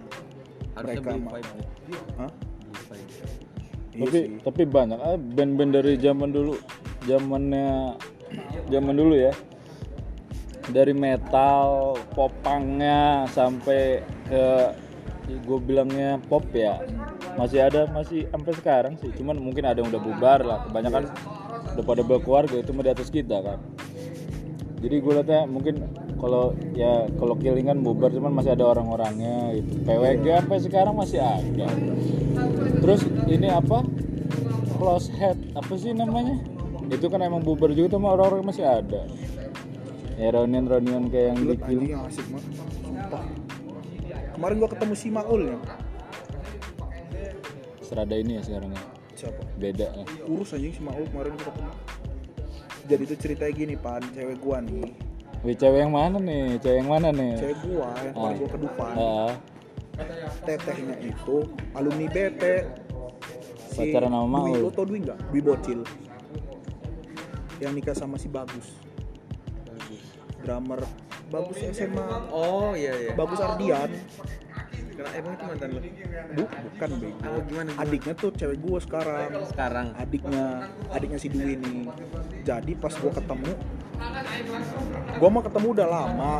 [0.77, 2.50] Harusnya Mereka mah.
[4.07, 4.25] Tapi sih.
[4.41, 4.99] tapi banyak.
[4.99, 6.57] Ah band-band dari zaman dulu
[7.05, 7.97] zamannya
[8.69, 9.33] zaman dulu ya.
[10.71, 14.45] Dari metal popangnya sampai ke
[15.31, 16.81] gue bilangnya pop ya.
[17.39, 19.09] Masih ada masih sampai sekarang sih.
[19.15, 20.59] Cuman mungkin ada yang udah bubar lah.
[20.69, 21.03] Kebanyakan
[21.75, 23.59] udah pada berkeluarga itu mah di atas kita kan
[24.81, 25.75] jadi gue liatnya mungkin
[26.17, 29.85] kalau ya kalau killing kan bubar cuman masih ada orang-orangnya gitu.
[29.85, 31.69] PWG sampai sekarang masih ada
[32.81, 33.85] terus ini apa?
[34.75, 35.37] Close head.
[35.53, 36.41] Apa sih namanya?
[36.89, 39.05] Itu kan emang bubar juga tuh orang-orang masih ada.
[40.19, 41.55] Ya reunion reunion kayak yang di
[42.13, 43.23] sumpah.
[44.37, 45.57] Kemarin gua ketemu si Maul ya.
[47.85, 48.83] Serada ini ya sekarang ya.
[49.17, 49.41] Siapa?
[49.57, 50.03] Beda ya.
[50.25, 51.71] urus anjing si Maul kemarin gua ketemu.
[52.89, 54.01] Jadi itu ceritanya gini pan.
[54.11, 54.89] Cewek gua nih.
[55.41, 56.57] Wih, cewek yang mana nih?
[56.61, 57.33] Cewek yang mana nih?
[57.37, 58.93] Cewek gua yang kemarin gua ke Dufan.
[58.93, 59.33] Ah,
[60.45, 61.37] tetehnya itu
[61.75, 62.41] alumni BP
[63.71, 65.19] Pacaran sama Dwi, lo tau Dwi nggak?
[65.31, 65.79] Dwi Bocil.
[67.63, 68.75] Yang nikah sama si Bagus.
[70.41, 70.81] Drummer
[71.31, 73.11] Bagus SMA oh iya iya.
[73.15, 73.87] Bagus Ardian.
[74.91, 75.79] Kena- emang itu mantan lo?
[76.35, 77.79] Bu, bukan bego oh gimana gimana?
[77.79, 79.29] adiknya tuh cewek gua sekarang.
[79.47, 79.87] Sekarang?
[79.95, 81.87] Adiknya adiknya si Dwi nih.
[82.43, 83.53] Jadi pas gua ketemu
[85.21, 86.33] gua mah ketemu udah lama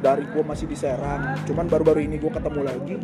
[0.00, 2.96] dari gua masih di Serang cuman baru-baru ini gua ketemu lagi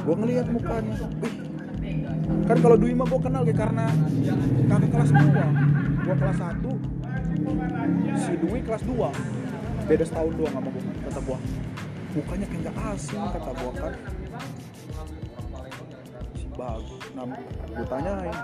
[0.00, 0.96] gua ngelihat mukanya.
[1.20, 1.34] Wih,
[2.46, 3.86] kan kalau Dwi mah gue kenal kayak karena
[4.66, 10.82] kakak kelas 2 gue kelas 1 si Dwi kelas 2 beda setahun doang sama gue
[11.06, 11.38] kata gue
[12.10, 13.92] mukanya kayak gak asing kata gue kan.
[16.34, 17.24] Si bagus nah
[17.70, 18.36] gue tanyain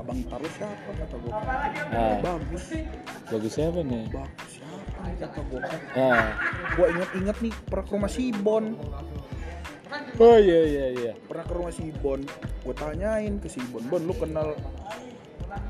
[0.00, 0.90] abang lu siapa?
[0.96, 1.30] kata gue
[1.92, 2.16] Ah.
[2.24, 2.64] bagus.
[3.30, 4.04] Bagus siapa nih?
[4.10, 4.49] Bagus
[5.28, 6.28] gue kan ah.
[6.78, 8.64] Gue inget-inget nih pernah ke rumah si Bon.
[10.16, 11.12] Oh iya iya iya.
[11.18, 12.20] Pernah ke rumah si Bon.
[12.64, 14.56] Gue tanyain ke si Bon Bon lu kenal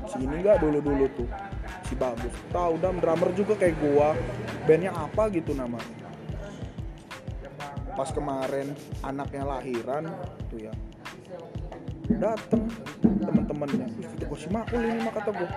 [0.07, 1.29] si ini nggak dulu dulu tuh?
[1.89, 4.13] Si bagus tahu dam drummer juga kayak gua.
[4.69, 6.07] Bandnya apa gitu namanya?
[7.97, 8.71] Pas kemarin
[9.03, 10.03] anaknya lahiran
[10.47, 10.73] tuh ya
[12.17, 12.63] dateng.
[13.21, 13.53] Kata
[14.31, 15.47] gue si Maul ini mah kata gue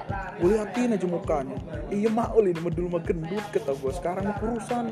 [0.43, 1.57] gue liatin aja mukanya.
[1.95, 4.85] Iya Maul ini mah dulu mah gendut kata gue sekarang mah kurusan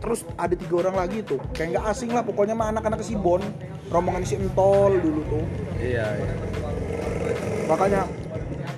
[0.00, 1.40] terus ada tiga orang lagi tuh.
[1.56, 3.40] Kayak nggak asing lah pokoknya mah anak-anak si Bon.
[3.90, 5.44] Rombongan si Entol dulu tuh.
[5.80, 6.34] Iya iya.
[7.66, 8.04] Makanya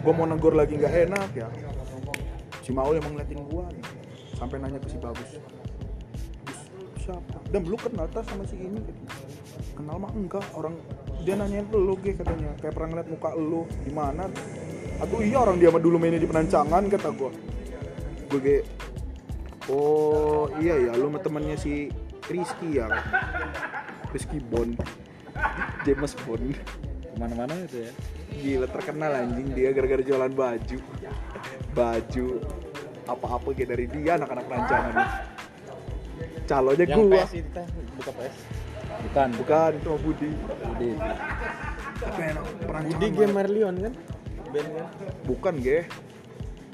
[0.03, 1.49] gue mau negur lagi nggak enak ya.
[2.63, 3.85] Si Maul emang ngeliatin gue nih.
[4.39, 5.39] Sampai nanya ke si Bagus.
[6.47, 6.61] "Gus,
[7.03, 7.39] siapa?
[7.51, 8.79] Dan lu kenal tas sama si ini?
[8.83, 9.03] Gitu.
[9.73, 10.77] kenal mah enggak orang
[11.23, 12.53] dia nanyain lu ge katanya.
[12.59, 14.27] Kayak pernah ngeliat muka lu di mana
[15.03, 17.31] atau iya orang dia mah dulu mainnya di penancangan kata gue
[18.31, 18.57] gue ge
[19.67, 21.91] oh iya ya lu sama temennya si
[22.31, 22.87] Rizky ya?
[24.15, 24.71] Rizky Bon
[25.83, 26.55] James Bond.
[26.55, 27.91] Ke mana-mana itu ya?
[28.33, 30.79] Gila terkenal anjing dia gara-gara jualan baju.
[31.75, 32.27] Baju
[33.11, 34.95] Apa-apa kayak dari dia anak-anak rancangan
[36.47, 37.27] Calonnya yang gua.
[37.27, 37.63] PS itu
[37.99, 38.62] buka PS
[39.09, 39.29] bukan.
[39.41, 40.31] Bukan itu mah Budi.
[40.67, 40.91] Budi.
[42.03, 43.07] Tapi enak perancangan Budi.
[43.15, 43.93] Game Marlion kan?
[44.53, 44.87] Band kan?
[45.25, 45.81] Bukan ge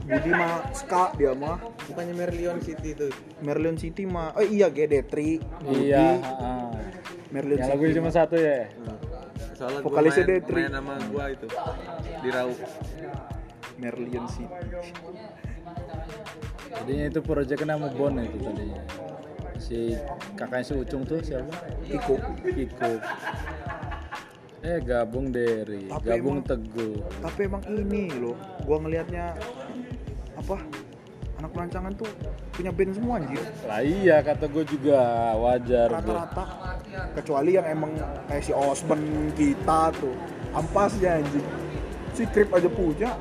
[0.09, 1.57] Budi mah ska dia mah.
[1.87, 3.07] Bukannya Merlion City itu
[3.45, 5.39] Merlion City mah Oh iya ge Detri.
[5.63, 5.93] Budi.
[5.93, 6.19] Iya.
[7.29, 8.73] Merlion yang lagunya City cuma satu ya?
[9.59, 10.61] Soalnya Vokalisnya main, Detri.
[10.65, 11.47] main sama gua itu
[12.23, 12.51] di Rau.
[13.79, 14.55] Merlion City.
[16.69, 18.83] Jadinya itu proyeknya nama Bon itu tadinya.
[19.59, 19.99] Si
[20.39, 21.51] kakaknya si Ucung tuh siapa?
[21.85, 22.91] Iko Kiko.
[24.59, 26.99] Eh gabung Tapi gabung emang- Teguh.
[27.23, 28.35] Tapi emang ini loh
[28.67, 29.39] Gua ngelihatnya
[30.35, 30.59] Apa
[31.39, 32.11] Anak perancangan tuh
[32.51, 34.99] punya band semua anjir Lah iya kata gue juga
[35.39, 36.45] wajar rata-rata
[37.15, 37.95] kecuali yang emang
[38.27, 40.19] kayak si Osman kita tuh
[40.51, 41.47] ampasnya anjing
[42.11, 43.15] si Krip aja punya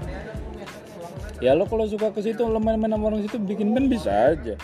[1.37, 4.57] Ya lo kalau suka ke situ lo main-main sama orang situ bikin band bisa aja.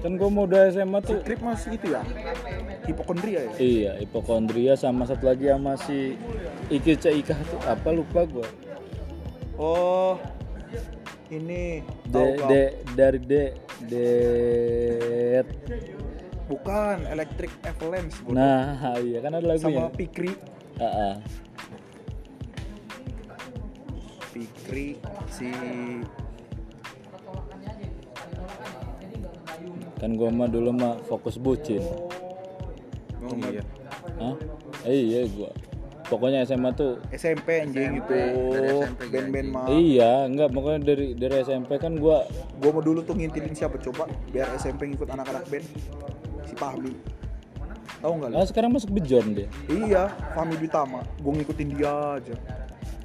[0.00, 2.00] Kan gue mau udah SMA tuh Krip masih itu ya
[2.84, 6.16] hipokondria ya Iya, hipokondria sama satu lagi sama si
[6.68, 8.48] Iki Ika tuh apa lupa gue.
[9.54, 10.16] oh
[11.30, 12.48] ini gak?
[12.48, 12.62] de,
[12.96, 13.42] dari de,
[13.86, 14.08] de,
[16.48, 18.64] bukan Electric Avalanche gua nah
[19.06, 19.60] iya kan ada tahu.
[19.60, 19.94] sama lagunya.
[19.94, 20.32] Pikri
[20.80, 21.14] Ah, ah.
[24.32, 24.96] Pikri
[25.28, 25.52] si
[30.00, 31.84] Kan gue mah dulu mah fokus bucin.
[33.20, 33.62] oh iya
[34.16, 34.34] Hah?
[34.88, 35.50] Eh, iya gue.
[36.10, 38.18] Pokoknya SMA tuh SMP anjing gitu
[39.14, 42.26] band-band mah Iya, enggak pokoknya dari dari SMP kan gua
[42.58, 45.62] gua mau dulu tuh ngintilin siapa coba biar SMP ngikut anak-anak band
[46.42, 46.98] si Fahmi
[48.00, 48.36] tahu nggak lu?
[48.40, 49.48] ah, sekarang masuk bejon dia.
[49.68, 51.04] Iya, Fahmi Ditama.
[51.20, 52.34] Gue ngikutin dia aja.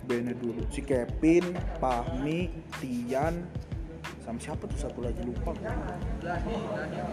[0.07, 0.61] Bandnya dulu.
[0.71, 1.51] Si Kevin,
[1.83, 2.47] Fahmi,
[2.79, 3.43] Tian,
[4.23, 5.51] sama siapa tuh satu lagi lupa.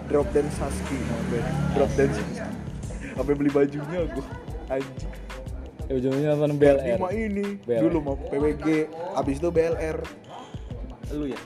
[0.09, 1.47] Drop Dance Husky nama band.
[1.76, 2.51] Drop Dance Husky.
[3.12, 4.24] Sampai beli bajunya gue.
[4.72, 5.11] Anjing.
[5.90, 6.97] Eh, ujungnya nonton BLR.
[6.97, 7.61] mah ini.
[7.66, 7.82] BLR.
[7.84, 8.88] Dulu mau PWG,
[9.18, 9.99] abis itu BLR.
[11.12, 11.36] lu ya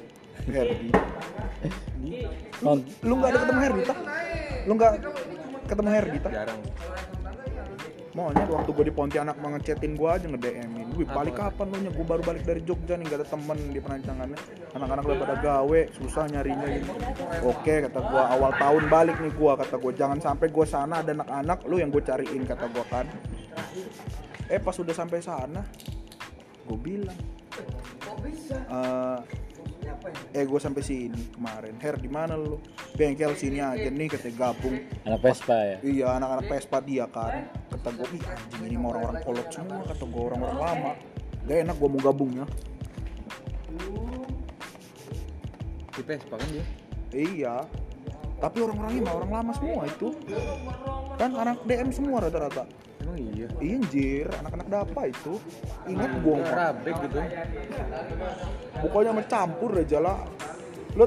[0.46, 0.94] Herdi.
[3.02, 3.98] Lu nggak ada ketemu Herdi tah?
[4.62, 4.92] Lu nggak
[5.66, 6.30] ketemu Herdi tah?
[6.30, 6.60] jarang
[8.16, 11.92] Maunya waktu gue di Pontianak mau ngechatin gue aja nge-DM-in Gue balik kapan lu nya?
[11.92, 14.38] Gue baru balik dari Jogja nih, gak ada temen di penancangannya
[14.72, 16.96] Anak-anak udah pada gawe, susah nyarinya gitu.
[17.44, 21.12] Oke, kata gue awal tahun balik nih gue Kata gue, jangan sampai gue sana ada
[21.12, 23.04] anak-anak Lu yang gue cariin, kata gue kan.
[24.48, 25.60] Eh pas udah sampai sana
[26.64, 27.20] Gue bilang
[28.48, 29.18] eh,
[30.32, 31.74] eh gue sampai sini kemarin.
[31.80, 32.60] Her di mana lu?
[32.94, 34.76] Bengkel sini aja nih katanya gabung.
[35.08, 35.76] Anak Vespa ya.
[35.82, 37.48] Iya anak-anak Vespa dia kan.
[37.72, 40.92] Kata gue, ih anjing ini orang-orang kolot semua Kata gue orang-orang lama.
[41.46, 42.44] Gak enak gue mau gabungnya.
[45.92, 46.66] Di Vespa kan dia?
[47.16, 47.56] Iya
[48.36, 50.08] Tapi orang-orangnya mah orang lama semua itu.
[51.16, 52.64] Kan anak DM semua rata-rata.
[53.00, 53.48] Emang iya?
[53.62, 55.34] Iya anjir, anak-anak dapa itu.
[55.88, 57.18] Ingat gue mah rabe gitu.
[58.76, 60.18] Pokoknya mencampur aja lah
[60.96, 61.04] Lu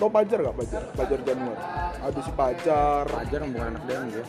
[0.00, 0.82] tau Pajar gak Pajar?
[0.96, 1.56] Pajar Januar.
[2.00, 3.04] Ada si Pajar.
[3.04, 4.24] Pajar bukan anak DM dia.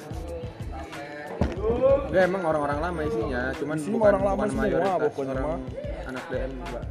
[2.11, 5.45] Enggak emang orang-orang lama isinya, cuman Isinya bukan, orang lama bukan semua, mayoritas pokoknya orang
[5.45, 5.61] mah.
[6.09, 6.83] anak DM enggak.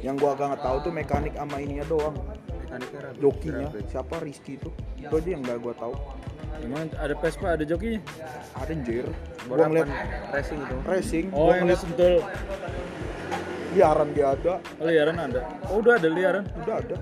[0.00, 2.16] Yang gua agak nggak tahu tuh mekanik sama ininya doang.
[2.62, 3.18] Mekaniknya rapi.
[3.18, 3.66] jokinya.
[3.70, 3.80] Rapi.
[3.90, 4.14] siapa?
[4.22, 5.94] Rizky itu itu aja yang nggak gua tahu.
[6.58, 8.00] Emang ada Vespa, ada jokinya?
[8.58, 9.06] ada anjir.
[9.46, 9.88] Gua ngeliat
[10.34, 10.76] racing itu.
[10.86, 11.26] racing.
[11.30, 12.14] Oh, gua yang ngeliat disentul
[13.76, 14.54] liaran dia ada.
[14.80, 15.40] Oh, liaran ada.
[15.70, 16.44] Oh, udah ada liaran.
[16.64, 16.96] udah ada.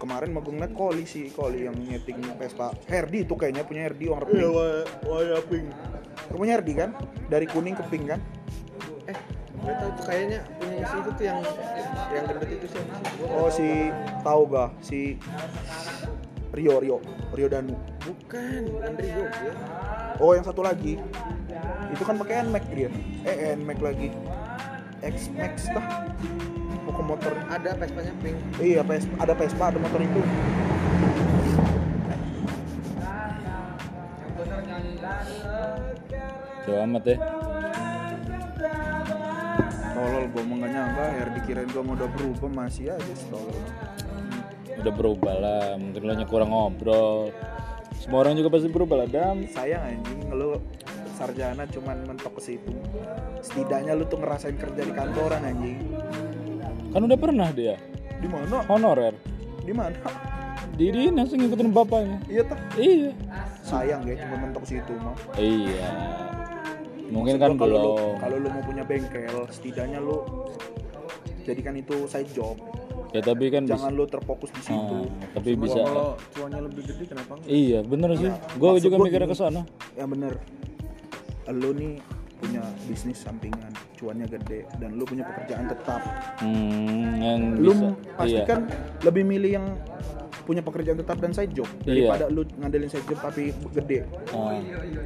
[0.00, 2.72] Kemarin mau gue ngeliat Koli sih Koli yang nyeting Vespa.
[2.88, 4.48] Herdi itu kayaknya punya Herdi warna pink.
[5.04, 5.66] warna pink.
[6.32, 6.90] punya Herdi kan?
[7.28, 8.20] Dari kuning ke pink kan
[9.60, 11.38] Gue tahu tuh kayaknya punya si itu tuh yang
[12.10, 13.24] yang gendut itu siapa sih?
[13.28, 13.68] Oh si
[14.24, 15.00] tahu gak si
[16.50, 16.98] Rio Rio
[17.30, 19.52] Rio Danu bukan Andrio ya.
[20.18, 20.98] oh yang satu lagi
[21.90, 22.90] itu kan pakai NMAX dia
[23.22, 24.08] eh NMAX lagi
[25.06, 25.86] X Max dah
[26.90, 28.36] pokok motor Ada Vespa-nya pink.
[28.58, 30.22] iya Vespa, ada Vespa ada motor itu
[36.60, 37.16] Coba amat ya.
[40.00, 43.60] Tolol gue mau nggak nyangka Herdi kirain gue mau udah berubah masih aja tolol
[44.72, 47.28] Udah berubah lah, mungkin lo nya kurang ngobrol.
[48.00, 49.44] Semua orang juga pasti berubah lah, Dam.
[49.44, 50.56] sayang anjing lu
[51.12, 52.72] sarjana cuman mentok ke situ
[53.44, 55.84] setidaknya lu tuh ngerasain kerja di kantoran anjing
[56.90, 57.76] Kan udah pernah dia
[58.16, 59.12] di mana honorer.
[59.60, 59.92] di mana
[60.72, 62.16] Di dinas ngikutin bapaknya.
[62.24, 63.12] iya tuh Iya.
[63.60, 65.88] sayang ya cuma mentok situ mah Iya.
[67.10, 68.14] Mungkin Maksud kan kalau lu, belum.
[68.16, 70.22] kalau lu mau punya bengkel setidaknya lu
[71.42, 72.54] jadikan itu side job
[73.10, 73.74] Ya tapi kan bisa.
[73.74, 75.82] jangan lu terfokus di situ Ah, tapi bisa.
[75.82, 77.50] Kalau cuannya lebih gede kenapa enggak?
[77.50, 78.30] Iya, bener sih.
[78.54, 79.60] Gue maksud juga gua mikirnya ke sana.
[79.92, 80.32] ya bener
[81.50, 81.98] lu nih
[82.38, 85.98] punya bisnis sampingan cuannya gede dan lu punya pekerjaan tetap
[86.38, 87.88] Hmm, yang lu bisa.
[88.14, 88.44] pasti Iya.
[88.46, 88.60] kan
[89.02, 89.66] lebih milih yang
[90.40, 91.68] punya pekerjaan tetap dan side job.
[91.80, 92.10] Iya.
[92.10, 94.06] daripada lu ngandelin side job tapi gede.
[94.30, 94.56] Ah,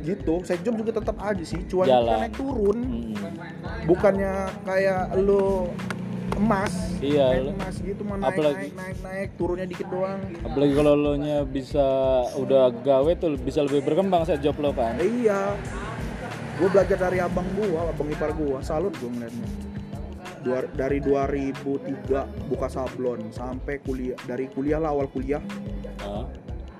[0.00, 2.78] gitu side job juga tetap aja sih cuan kan naik turun.
[2.80, 3.14] Mm,
[3.84, 5.68] bukannya kayak lu
[6.34, 10.18] emas Iya, naik emas gitu mah naik apalagi- naik naik naik turunnya dikit doang.
[10.42, 11.86] Apalagi kalau lo nya bisa
[12.34, 14.98] udah gawe tuh bisa lebih berkembang set job lo kan.
[14.98, 15.54] Iya.
[16.54, 18.58] Gue belajar dari abang gua abang ipar gua.
[18.60, 19.46] Salut gue ngeliatnya
[20.44, 25.40] Dua- dari 2003 buka sablon sampai kuliah dari kuliah lah awal kuliah.
[26.04, 26.28] Ah,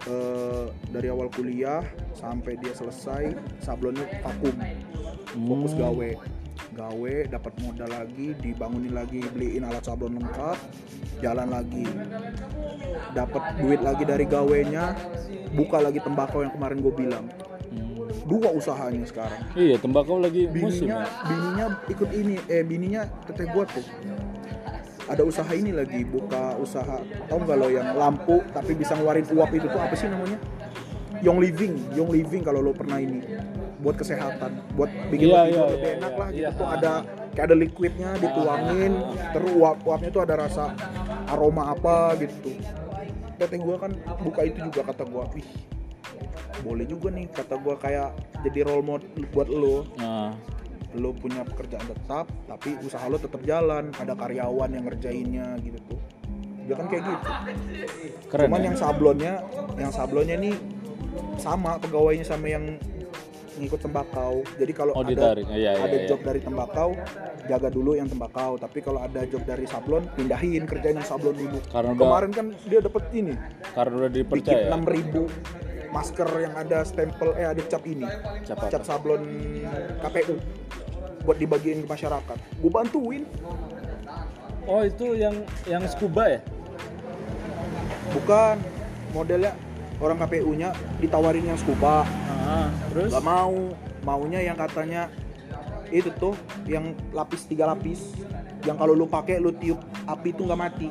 [0.05, 1.81] eh, dari awal kuliah
[2.13, 3.33] sampai dia selesai
[3.65, 4.53] sablonnya vakum.
[5.33, 5.81] Fokus Hmm.
[5.81, 6.11] gawe.
[6.75, 10.59] Gawe dapat modal lagi dibangunin lagi beliin alat sablon lengkap
[11.23, 11.87] jalan lagi.
[13.15, 14.93] Dapat duit lagi dari gawenya
[15.55, 17.27] buka lagi tembakau yang kemarin gue bilang.
[18.25, 20.89] Dua usahanya sekarang Iya, tembakau lagi musim.
[20.89, 21.25] bininya ya.
[21.29, 23.85] bininya ikut ini eh bininya teteh gua tuh
[25.05, 26.97] ada usaha ini lagi buka usaha
[27.29, 30.41] tau nggak lo yang lampu tapi bisa ngeluarin uap itu tuh apa sih namanya
[31.21, 33.21] Young Living Young Living kalau lo pernah ini
[33.85, 36.51] buat kesehatan buat bikin lo tidur iya, lebih iya, enak iya, lah gitu iya.
[36.57, 36.93] tuh ada
[37.37, 38.93] kayak ada liquidnya dituangin
[39.37, 40.65] terus uap uapnya tuh ada rasa
[41.29, 42.57] aroma apa gitu
[43.37, 43.93] teteh gua kan
[44.25, 45.45] buka itu juga kata gua wih
[46.61, 48.11] boleh juga nih kata gua kayak
[48.43, 50.33] jadi role model buat lo Nah,
[50.95, 56.01] lo punya pekerjaan tetap tapi usaha lo tetap jalan ada karyawan yang ngerjainnya gitu tuh
[56.61, 57.31] dia kan kayak gitu
[58.29, 58.65] keren cuman ya.
[58.65, 59.35] yang sablonnya
[59.77, 60.55] yang sablonnya nih
[61.37, 62.79] sama pegawainya sama yang
[63.55, 65.47] ngikut tembakau jadi kalau Oh, ada ditarik.
[65.47, 66.07] Iya, iya, ada iya.
[66.09, 66.91] job dari tembakau
[67.45, 71.59] jaga dulu yang tembakau tapi kalau ada job dari sablon pindahin kerjain yang sablon dulu
[71.69, 73.35] Karena udah- kemarin kan dia dapat ini
[73.71, 74.67] Karena udah bikin dipercaya.
[74.71, 78.03] 6000 masker yang ada stempel eh ada cap ini.
[78.43, 79.23] Cap cap sablon
[80.03, 80.43] KPU
[81.23, 82.39] buat dibagiin ke masyarakat.
[82.59, 83.23] Gue bantuin.
[84.67, 86.41] Oh, itu yang yang scuba ya?
[88.15, 88.57] bukan.
[89.15, 89.55] Modelnya
[90.03, 92.03] orang KPU nya ditawarin yang scuba.
[92.43, 93.15] Ah, terus?
[93.15, 93.55] Nggak mau.
[94.03, 95.07] Maunya yang katanya
[95.89, 96.35] itu tuh
[96.67, 98.11] yang lapis tiga lapis.
[98.67, 99.79] Yang kalau lu pakai lu tiup
[100.09, 100.89] api itu nggak mati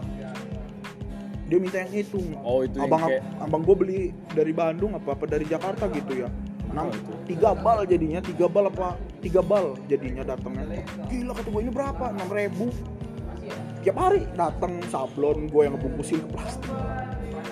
[1.54, 2.18] dia minta yang itu.
[2.42, 4.00] Oh, itu yang abang kayak- abang gue beli
[4.34, 6.30] dari Bandung apa apa dari Jakarta gitu ya.
[6.74, 10.82] Enam Oh, tiga bal jadinya tiga bal apa tiga bal jadinya datangnya.
[11.06, 12.06] Gila kata gue ini berapa?
[12.10, 12.74] Enam ribu.
[13.86, 16.74] Tiap hari datang sablon gue yang ngebungkusin ke plastik.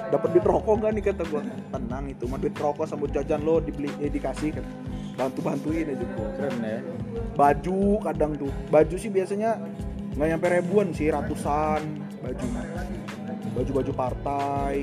[0.10, 3.62] Dapat duit rokok nggak nih kata gue tenang itu mah duit rokok sama jajan lo
[3.62, 4.66] dibeli eh, dikasih kan
[5.14, 6.80] bantu bantuin aja gue keren ya.
[7.38, 8.50] baju kadang tuh.
[8.74, 9.62] Baju sih biasanya
[10.18, 12.46] nggak nyampe ribuan sih ratusan baju
[13.52, 14.76] baju baju partai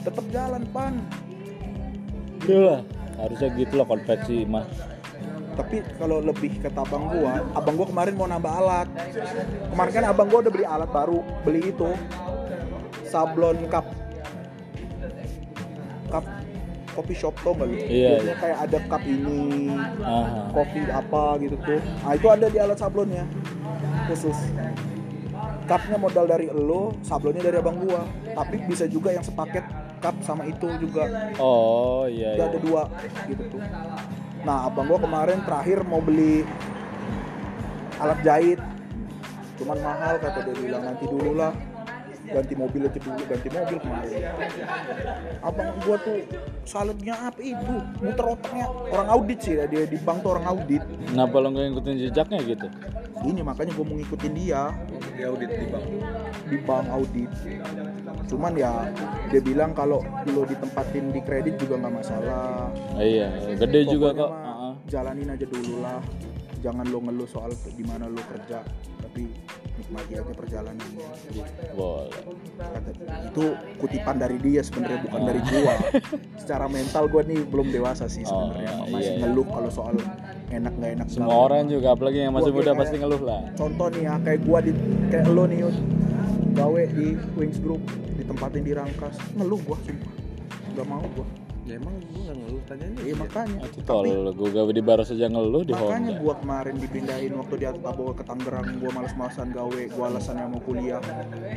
[0.00, 0.94] tetap jalan pan
[2.40, 2.80] Gila,
[3.20, 4.64] harusnya gitu lah konveksi mah.
[5.52, 8.88] tapi kalau lebih kata abang gua abang gua kemarin mau nambah alat
[9.68, 11.90] kemarin kan abang gua udah beli alat baru beli itu
[13.04, 13.84] sablon cup
[16.08, 16.24] cup
[16.90, 17.70] coffee shop tuh nggak?
[17.86, 19.70] Iya, Biasanya kayak ada cup ini,
[20.02, 20.50] Aha.
[20.50, 21.78] kopi apa gitu tuh.
[21.78, 23.24] Nah itu ada di alat sablonnya
[24.10, 24.34] khusus.
[25.70, 28.02] Cupnya modal dari elo, sablonnya dari abang gua.
[28.34, 29.62] Tapi bisa juga yang sepaket
[30.02, 31.30] cup sama itu juga.
[31.38, 32.50] Oh iya iya.
[32.50, 32.90] ada dua
[33.30, 33.62] gitu tuh.
[34.42, 36.42] Nah abang gua kemarin terakhir mau beli
[38.02, 38.58] alat jahit,
[39.60, 41.52] cuman mahal kata dia bilang nanti dulu lah
[42.30, 44.22] ganti mobil aja dulu ganti mobil kemarin
[45.42, 46.18] abang gua tuh
[46.64, 48.66] salutnya apa itu muter otaknya.
[48.92, 50.82] Orang audit sih dia di bank tuh orang audit.
[51.08, 52.68] Kenapa lo nggak ngikutin jejaknya gitu?
[53.20, 54.72] ini makanya gua mau ngikutin dia.
[55.18, 55.86] Dia audit di bank.
[56.48, 57.30] di bank audit.
[58.30, 58.88] Cuman ya
[59.28, 60.00] dia bilang kalau
[60.30, 62.70] lo ditempatin di kredit juga nggak masalah.
[62.96, 63.28] Ah, iya,
[63.58, 64.30] gede juga kok.
[64.30, 64.72] mah Heeh.
[64.88, 66.00] jalanin aja dulu lah.
[66.60, 68.60] Jangan lo ngeluh soal di mana lo kerja.
[69.04, 69.24] Tapi
[69.80, 71.08] nikmati aja perjalanannya
[71.72, 72.12] Boleh.
[73.26, 73.44] Itu
[73.76, 75.74] kutipan dari dia sebenarnya bukan dari gua
[76.40, 79.20] secara mental gua nih belum dewasa sih Oh, sebenarnya iya, masih iya.
[79.20, 79.94] ngeluh kalau soal
[80.48, 81.44] enak nggak enak Semua gawe.
[81.46, 83.40] orang juga, apalagi yang masih Gua muda kayak- pasti ngeluh lah.
[83.54, 84.72] contoh nih ya kayak gua di
[85.08, 85.58] kayak lo nih
[86.52, 90.12] gawe di Wings Group ditempatin di Rangkas ngeluh gua sumpah
[90.70, 91.26] nggak mau gua
[91.70, 92.98] Ya emang gue gak ngeluh tanyanya.
[93.06, 93.58] iya makanya.
[93.62, 94.02] Itu tol,
[94.34, 98.26] gue gawe di baru saja ngeluh di makanya gua kemarin dipindahin waktu di Atabo ke
[98.26, 100.98] Tangerang gua males-malesan gawe gua alasannya mau kuliah.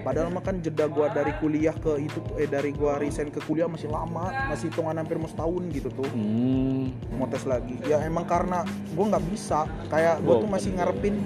[0.05, 3.41] Padahal mah kan jeda gua dari kuliah ke itu tuh- eh dari gua resign ke
[3.41, 6.05] kuliah masih lama masih hitungan hampir mau setahun gitu tuh.
[6.13, 7.73] Hmm, mau tes lagi.
[7.89, 8.61] Ya emang karena
[8.93, 9.65] gua nggak bisa.
[9.89, 11.25] Kayak gua tuh masih ngarepin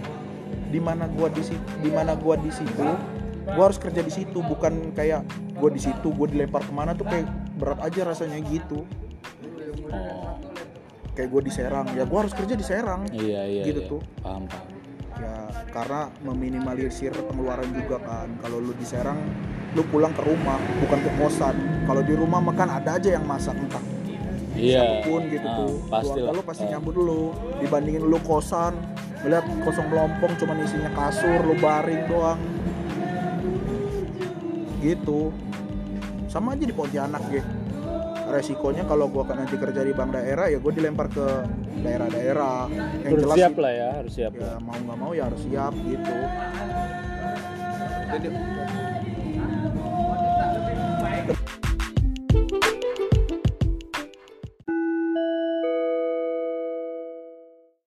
[0.72, 2.88] di mana gua di situ di mana gua di situ.
[3.48, 5.28] Gua harus kerja di situ bukan kayak
[5.60, 7.28] gua di situ gua dilempar ke mana tuh kayak
[7.58, 8.86] berat aja rasanya gitu
[9.90, 10.38] oh,
[11.14, 13.64] kayak gua di Serang ya gua harus kerja di Serang iya iya.
[13.66, 13.90] Gitu iya.
[13.90, 14.02] tuh.
[14.22, 14.68] Paham paham.
[15.18, 15.36] ya
[15.74, 19.18] karena meminimalisir pengeluaran juga kan kalau lu di Serang
[19.74, 21.56] lu pulang ke rumah bukan ke kosan
[21.90, 23.82] kalau di rumah makan ada aja yang masak entah
[24.58, 25.06] Iya.
[25.06, 26.70] pun gitu ah, tuh Pasti keluarga lu pasti Ah.
[26.74, 27.22] nyambut dulu
[27.62, 28.74] dibandingin lu kosan
[29.22, 32.42] melihat kosong melompong cuman isinya kasur lu baring doang
[34.82, 35.30] gitu
[36.28, 37.44] sama aja di Pontianak ya
[38.28, 41.26] resikonya kalau gua kan nanti kerja di bank daerah ya gue dilempar ke
[41.80, 42.68] daerah-daerah.
[43.06, 44.34] Yang Harus jelas siap lah ya, harus siap.
[44.36, 46.16] ya mau nggak mau ya harus siap gitu.
[48.08, 48.28] Jadi